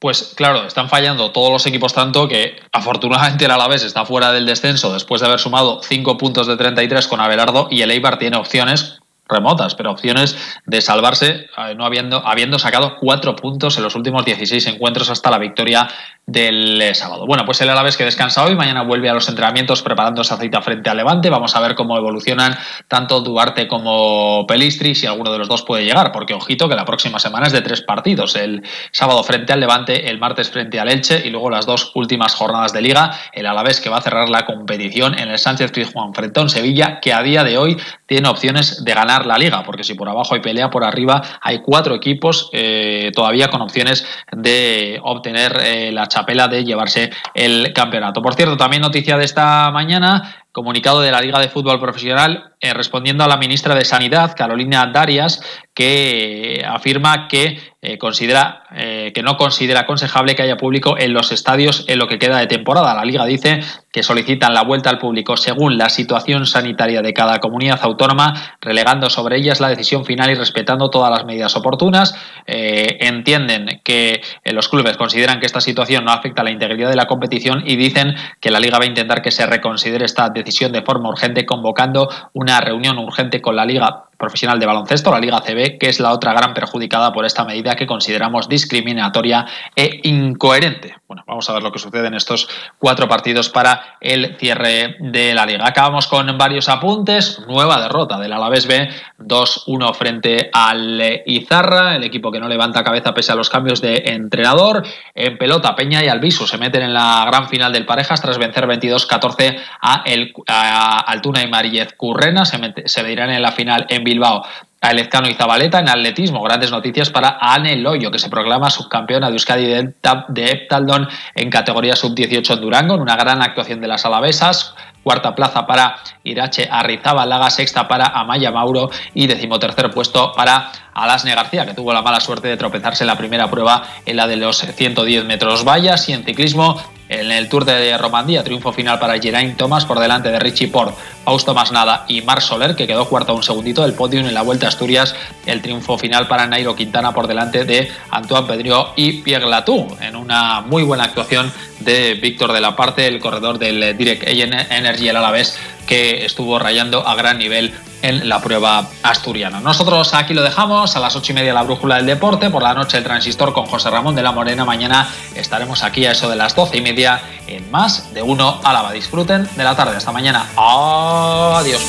Pues 0.00 0.32
claro, 0.34 0.66
están 0.66 0.88
fallando 0.88 1.30
todos 1.30 1.52
los 1.52 1.66
equipos 1.66 1.92
tanto 1.92 2.26
que 2.26 2.56
afortunadamente 2.72 3.44
el 3.44 3.50
Alavés 3.50 3.84
está 3.84 4.06
fuera 4.06 4.32
del 4.32 4.46
descenso 4.46 4.94
después 4.94 5.20
de 5.20 5.26
haber 5.26 5.38
sumado 5.38 5.82
5 5.82 6.16
puntos 6.16 6.46
de 6.46 6.56
33 6.56 7.06
con 7.06 7.20
Abelardo 7.20 7.68
y 7.70 7.82
el 7.82 7.90
Eibar 7.90 8.18
tiene 8.18 8.38
opciones 8.38 8.99
remotas, 9.30 9.74
pero 9.74 9.90
opciones 9.90 10.36
de 10.66 10.80
salvarse, 10.80 11.48
eh, 11.56 11.74
no 11.76 11.84
habiendo, 11.84 12.26
habiendo 12.26 12.58
sacado 12.58 12.96
cuatro 12.98 13.36
puntos 13.36 13.76
en 13.76 13.84
los 13.84 13.94
últimos 13.94 14.24
16 14.24 14.66
encuentros 14.66 15.10
hasta 15.10 15.30
la 15.30 15.38
victoria 15.38 15.88
del 16.30 16.80
eh, 16.80 16.94
sábado. 16.94 17.26
Bueno, 17.26 17.44
pues 17.44 17.60
el 17.60 17.70
Alavés 17.70 17.96
que 17.96 18.04
descansa 18.04 18.44
hoy, 18.44 18.54
mañana 18.54 18.82
vuelve 18.82 19.08
a 19.08 19.14
los 19.14 19.28
entrenamientos 19.28 19.82
preparando 19.82 20.22
esa 20.22 20.36
cita 20.36 20.62
frente 20.62 20.88
a 20.88 20.94
Levante. 20.94 21.28
Vamos 21.28 21.56
a 21.56 21.60
ver 21.60 21.74
cómo 21.74 21.96
evolucionan 21.96 22.56
tanto 22.88 23.20
Duarte 23.20 23.66
como 23.66 24.46
Pelistri, 24.46 24.94
si 24.94 25.06
alguno 25.06 25.32
de 25.32 25.38
los 25.38 25.48
dos 25.48 25.62
puede 25.62 25.84
llegar, 25.84 26.12
porque 26.12 26.34
ojito 26.34 26.68
que 26.68 26.76
la 26.76 26.84
próxima 26.84 27.18
semana 27.18 27.46
es 27.46 27.52
de 27.52 27.62
tres 27.62 27.82
partidos. 27.82 28.36
El 28.36 28.62
sábado 28.92 29.22
frente 29.24 29.52
al 29.52 29.60
Levante, 29.60 30.08
el 30.08 30.18
martes 30.18 30.50
frente 30.50 30.78
al 30.78 30.88
Elche 30.88 31.22
y 31.26 31.30
luego 31.30 31.50
las 31.50 31.66
dos 31.66 31.92
últimas 31.94 32.34
jornadas 32.34 32.72
de 32.72 32.82
liga. 32.82 33.10
El 33.32 33.46
Alavés 33.46 33.80
que 33.80 33.90
va 33.90 33.98
a 33.98 34.02
cerrar 34.02 34.28
la 34.28 34.46
competición 34.46 35.18
en 35.18 35.30
el 35.30 35.38
Sánchez 35.38 35.72
Pizjuán 35.72 36.14
frente 36.14 36.40
a 36.40 36.48
Sevilla 36.48 37.00
que 37.00 37.12
a 37.12 37.22
día 37.22 37.44
de 37.44 37.58
hoy 37.58 37.76
tiene 38.06 38.28
opciones 38.28 38.84
de 38.84 38.94
ganar 38.94 39.26
la 39.26 39.38
liga, 39.38 39.62
porque 39.62 39.84
si 39.84 39.94
por 39.94 40.08
abajo 40.08 40.34
hay 40.34 40.40
pelea, 40.40 40.70
por 40.70 40.84
arriba 40.84 41.22
hay 41.40 41.60
cuatro 41.60 41.94
equipos 41.94 42.50
eh, 42.52 43.10
todavía 43.14 43.48
con 43.48 43.62
opciones 43.62 44.06
de 44.32 44.98
obtener 45.02 45.58
eh, 45.62 45.92
la 45.92 46.06
chapela 46.20 46.48
de 46.48 46.64
llevarse 46.64 47.10
el 47.34 47.72
campeonato. 47.72 48.22
Por 48.22 48.34
cierto, 48.34 48.56
también 48.56 48.82
noticia 48.82 49.16
de 49.16 49.24
esta 49.24 49.70
mañana, 49.70 50.44
comunicado 50.52 51.00
de 51.00 51.12
la 51.12 51.20
Liga 51.20 51.38
de 51.38 51.48
Fútbol 51.48 51.80
Profesional 51.80 52.50
eh, 52.62 52.74
respondiendo 52.74 53.24
a 53.24 53.26
la 53.26 53.38
ministra 53.38 53.74
de 53.74 53.86
Sanidad, 53.86 54.36
Carolina 54.36 54.84
Darias, 54.92 55.40
que 55.72 56.62
afirma 56.68 57.26
que 57.26 57.58
eh, 57.80 57.96
considera 57.96 58.64
eh, 58.72 59.12
que 59.14 59.22
no 59.22 59.38
considera 59.38 59.80
aconsejable 59.80 60.34
que 60.34 60.42
haya 60.42 60.58
público 60.58 60.98
en 60.98 61.14
los 61.14 61.32
estadios 61.32 61.86
en 61.88 61.98
lo 61.98 62.06
que 62.06 62.18
queda 62.18 62.38
de 62.38 62.46
temporada. 62.46 62.94
La 62.94 63.06
Liga 63.06 63.24
dice 63.24 63.60
que 63.90 64.02
solicitan 64.02 64.52
la 64.52 64.62
vuelta 64.62 64.90
al 64.90 64.98
público 64.98 65.38
según 65.38 65.78
la 65.78 65.88
situación 65.88 66.44
sanitaria 66.44 67.00
de 67.00 67.14
cada 67.14 67.38
comunidad 67.38 67.80
autónoma, 67.82 68.58
relegando 68.60 69.08
sobre 69.08 69.38
ellas 69.38 69.58
la 69.58 69.70
decisión 69.70 70.04
final 70.04 70.30
y 70.30 70.34
respetando 70.34 70.90
todas 70.90 71.10
las 71.10 71.24
medidas 71.24 71.56
oportunas. 71.56 72.14
entienden 72.46 73.80
que 73.82 74.20
los 74.44 74.68
clubes 74.68 74.98
consideran 74.98 75.40
que 75.40 75.46
esta 75.46 75.62
situación 75.62 76.04
no 76.04 76.12
afecta 76.12 76.42
a 76.42 76.44
la 76.44 76.50
integridad 76.50 76.90
de 76.90 76.96
la 76.96 77.06
competición 77.06 77.62
y 77.66 77.76
dicen 77.76 78.14
que 78.38 78.50
la 78.50 78.60
Liga 78.60 78.78
va 78.78 78.84
a 78.84 78.88
intentar 78.88 79.22
que 79.22 79.30
se 79.30 79.46
reconsidere 79.46 80.04
esta 80.04 80.28
decisión 80.28 80.39
de 80.72 80.82
forma 80.82 81.08
urgente, 81.08 81.46
convocando 81.46 82.08
una 82.32 82.60
reunión 82.60 82.98
urgente 82.98 83.40
con 83.40 83.56
la 83.56 83.64
Liga 83.64 84.09
Profesional 84.20 84.60
de 84.60 84.66
Baloncesto, 84.66 85.10
la 85.10 85.18
Liga 85.18 85.40
CB, 85.40 85.78
que 85.78 85.88
es 85.88 85.98
la 85.98 86.12
otra 86.12 86.34
gran 86.34 86.52
perjudicada 86.52 87.10
por 87.10 87.24
esta 87.24 87.46
medida 87.46 87.74
que 87.74 87.86
consideramos 87.86 88.50
discriminatoria 88.50 89.46
e 89.74 90.00
incoherente. 90.02 90.94
Bueno, 91.08 91.24
vamos 91.26 91.48
a 91.48 91.54
ver 91.54 91.62
lo 91.62 91.72
que 91.72 91.78
sucede 91.78 92.06
en 92.06 92.14
estos 92.14 92.48
cuatro 92.78 93.08
partidos 93.08 93.48
para 93.48 93.96
el 94.00 94.36
cierre 94.36 94.96
de 95.00 95.34
la 95.34 95.46
liga. 95.46 95.66
Acabamos 95.66 96.06
con 96.06 96.38
varios 96.38 96.68
apuntes. 96.68 97.40
Nueva 97.48 97.80
derrota 97.80 98.18
del 98.18 98.32
Alavés 98.32 98.68
B, 98.68 98.88
2-1 99.18 99.94
frente 99.94 100.50
al 100.52 101.22
Izarra, 101.26 101.96
el 101.96 102.04
equipo 102.04 102.30
que 102.30 102.38
no 102.38 102.46
levanta 102.46 102.84
cabeza 102.84 103.14
pese 103.14 103.32
a 103.32 103.34
los 103.34 103.50
cambios 103.50 103.80
de 103.80 104.02
entrenador. 104.04 104.86
En 105.14 105.38
pelota, 105.38 105.74
Peña 105.74 106.04
y 106.04 106.08
Albisu 106.08 106.46
se 106.46 106.58
meten 106.58 106.82
en 106.82 106.94
la 106.94 107.24
gran 107.26 107.48
final 107.48 107.72
del 107.72 107.86
Parejas 107.86 108.20
tras 108.20 108.38
vencer 108.38 108.66
22-14 108.66 109.58
a, 109.80 110.02
el, 110.04 110.32
Altuna 110.46 111.42
y 111.42 111.48
Marillez 111.48 111.94
Currena. 111.96 112.44
Se, 112.44 112.58
se 112.84 113.00
en 113.00 113.42
la 113.42 113.50
final 113.50 113.86
en 113.88 114.04
Bilbao 114.10 114.44
a 114.82 114.90
Elezcano 114.92 115.28
y 115.28 115.34
Zabaleta 115.34 115.78
en 115.78 115.88
atletismo. 115.88 116.42
Grandes 116.42 116.70
noticias 116.70 117.10
para 117.10 117.36
Anne 117.40 117.76
Loyo, 117.76 118.10
que 118.10 118.18
se 118.18 118.30
proclama 118.30 118.70
subcampeona 118.70 119.28
de 119.28 119.34
Euskadi 119.34 119.66
de 119.66 120.50
Eptaldon 120.50 121.08
en 121.34 121.50
categoría 121.50 121.94
sub-18 121.96 122.54
en 122.54 122.60
Durango, 122.60 122.94
en 122.94 123.00
una 123.00 123.16
gran 123.16 123.42
actuación 123.42 123.80
de 123.80 123.88
las 123.88 124.04
alavesas. 124.06 124.74
Cuarta 125.02 125.34
plaza 125.34 125.66
para 125.66 125.96
Irache 126.24 126.68
Laga 126.68 127.50
sexta 127.50 127.88
para 127.88 128.06
Amaya 128.06 128.50
Mauro 128.50 128.90
y 129.14 129.26
decimotercer 129.26 129.90
puesto 129.90 130.32
para 130.32 130.72
Alasne 130.92 131.34
García, 131.34 131.64
que 131.64 131.74
tuvo 131.74 131.92
la 131.92 132.02
mala 132.02 132.20
suerte 132.20 132.48
de 132.48 132.56
tropezarse 132.56 133.04
en 133.04 133.08
la 133.08 133.16
primera 133.16 133.50
prueba 133.50 133.82
en 134.04 134.16
la 134.16 134.26
de 134.26 134.36
los 134.36 134.58
110 134.58 135.24
metros 135.24 135.64
vallas 135.64 136.08
y 136.08 136.12
en 136.12 136.24
ciclismo 136.24 136.82
en 137.10 137.32
el 137.32 137.48
Tour 137.48 137.64
de 137.64 137.98
Romandía, 137.98 138.44
triunfo 138.44 138.72
final 138.72 139.00
para 139.00 139.18
Geraint 139.18 139.56
Thomas 139.56 139.84
por 139.84 139.98
delante 139.98 140.30
de 140.30 140.38
Richie 140.38 140.68
Port, 140.68 140.96
Fausto 141.24 141.52
Masnada 141.52 142.04
y 142.06 142.22
Mar 142.22 142.40
Soler, 142.40 142.76
que 142.76 142.86
quedó 142.86 143.08
cuarto 143.08 143.32
a 143.32 143.34
un 143.34 143.42
segundito 143.42 143.82
del 143.82 143.94
podio 143.94 144.20
en 144.20 144.32
la 144.32 144.42
Vuelta 144.42 144.66
a 144.66 144.68
Asturias. 144.68 145.16
El 145.44 145.60
triunfo 145.60 145.98
final 145.98 146.28
para 146.28 146.46
Nairo 146.46 146.76
Quintana 146.76 147.12
por 147.12 147.26
delante 147.26 147.64
de 147.64 147.90
Antoine 148.10 148.46
Pedrió 148.46 148.92
y 148.94 149.22
Pierre 149.22 149.48
Latour, 149.48 149.88
en 150.00 150.14
una 150.14 150.60
muy 150.60 150.84
buena 150.84 151.04
actuación 151.04 151.52
de 151.80 152.14
Víctor 152.14 152.52
de 152.52 152.60
la 152.60 152.76
Parte, 152.76 153.06
el 153.06 153.18
corredor 153.18 153.58
del 153.58 153.96
Direct 153.96 154.24
Energy 154.26 155.08
el 155.08 155.16
Alavés, 155.16 155.58
que 155.86 156.24
estuvo 156.24 156.58
rayando 156.58 157.06
a 157.06 157.14
gran 157.14 157.38
nivel 157.38 157.74
en 158.02 158.28
la 158.28 158.40
prueba 158.40 158.88
asturiana. 159.02 159.60
Nosotros 159.60 160.14
aquí 160.14 160.32
lo 160.34 160.42
dejamos, 160.42 160.96
a 160.96 161.00
las 161.00 161.16
ocho 161.16 161.32
y 161.32 161.34
media 161.34 161.52
la 161.52 161.62
brújula 161.62 161.96
del 161.96 162.06
deporte, 162.06 162.48
por 162.50 162.62
la 162.62 162.74
noche 162.74 162.96
el 162.98 163.04
transistor 163.04 163.52
con 163.52 163.66
José 163.66 163.90
Ramón 163.90 164.14
de 164.14 164.22
la 164.22 164.32
Morena, 164.32 164.64
mañana 164.64 165.08
estaremos 165.34 165.82
aquí 165.82 166.06
a 166.06 166.12
eso 166.12 166.28
de 166.28 166.36
las 166.36 166.54
doce 166.54 166.78
y 166.78 166.80
media 166.80 167.20
en 167.46 167.70
más 167.70 168.14
de 168.14 168.22
uno 168.22 168.60
Álava. 168.64 168.92
Disfruten 168.92 169.48
de 169.56 169.64
la 169.64 169.76
tarde, 169.76 169.96
hasta 169.96 170.12
mañana. 170.12 170.46
Adiós. 170.56 171.80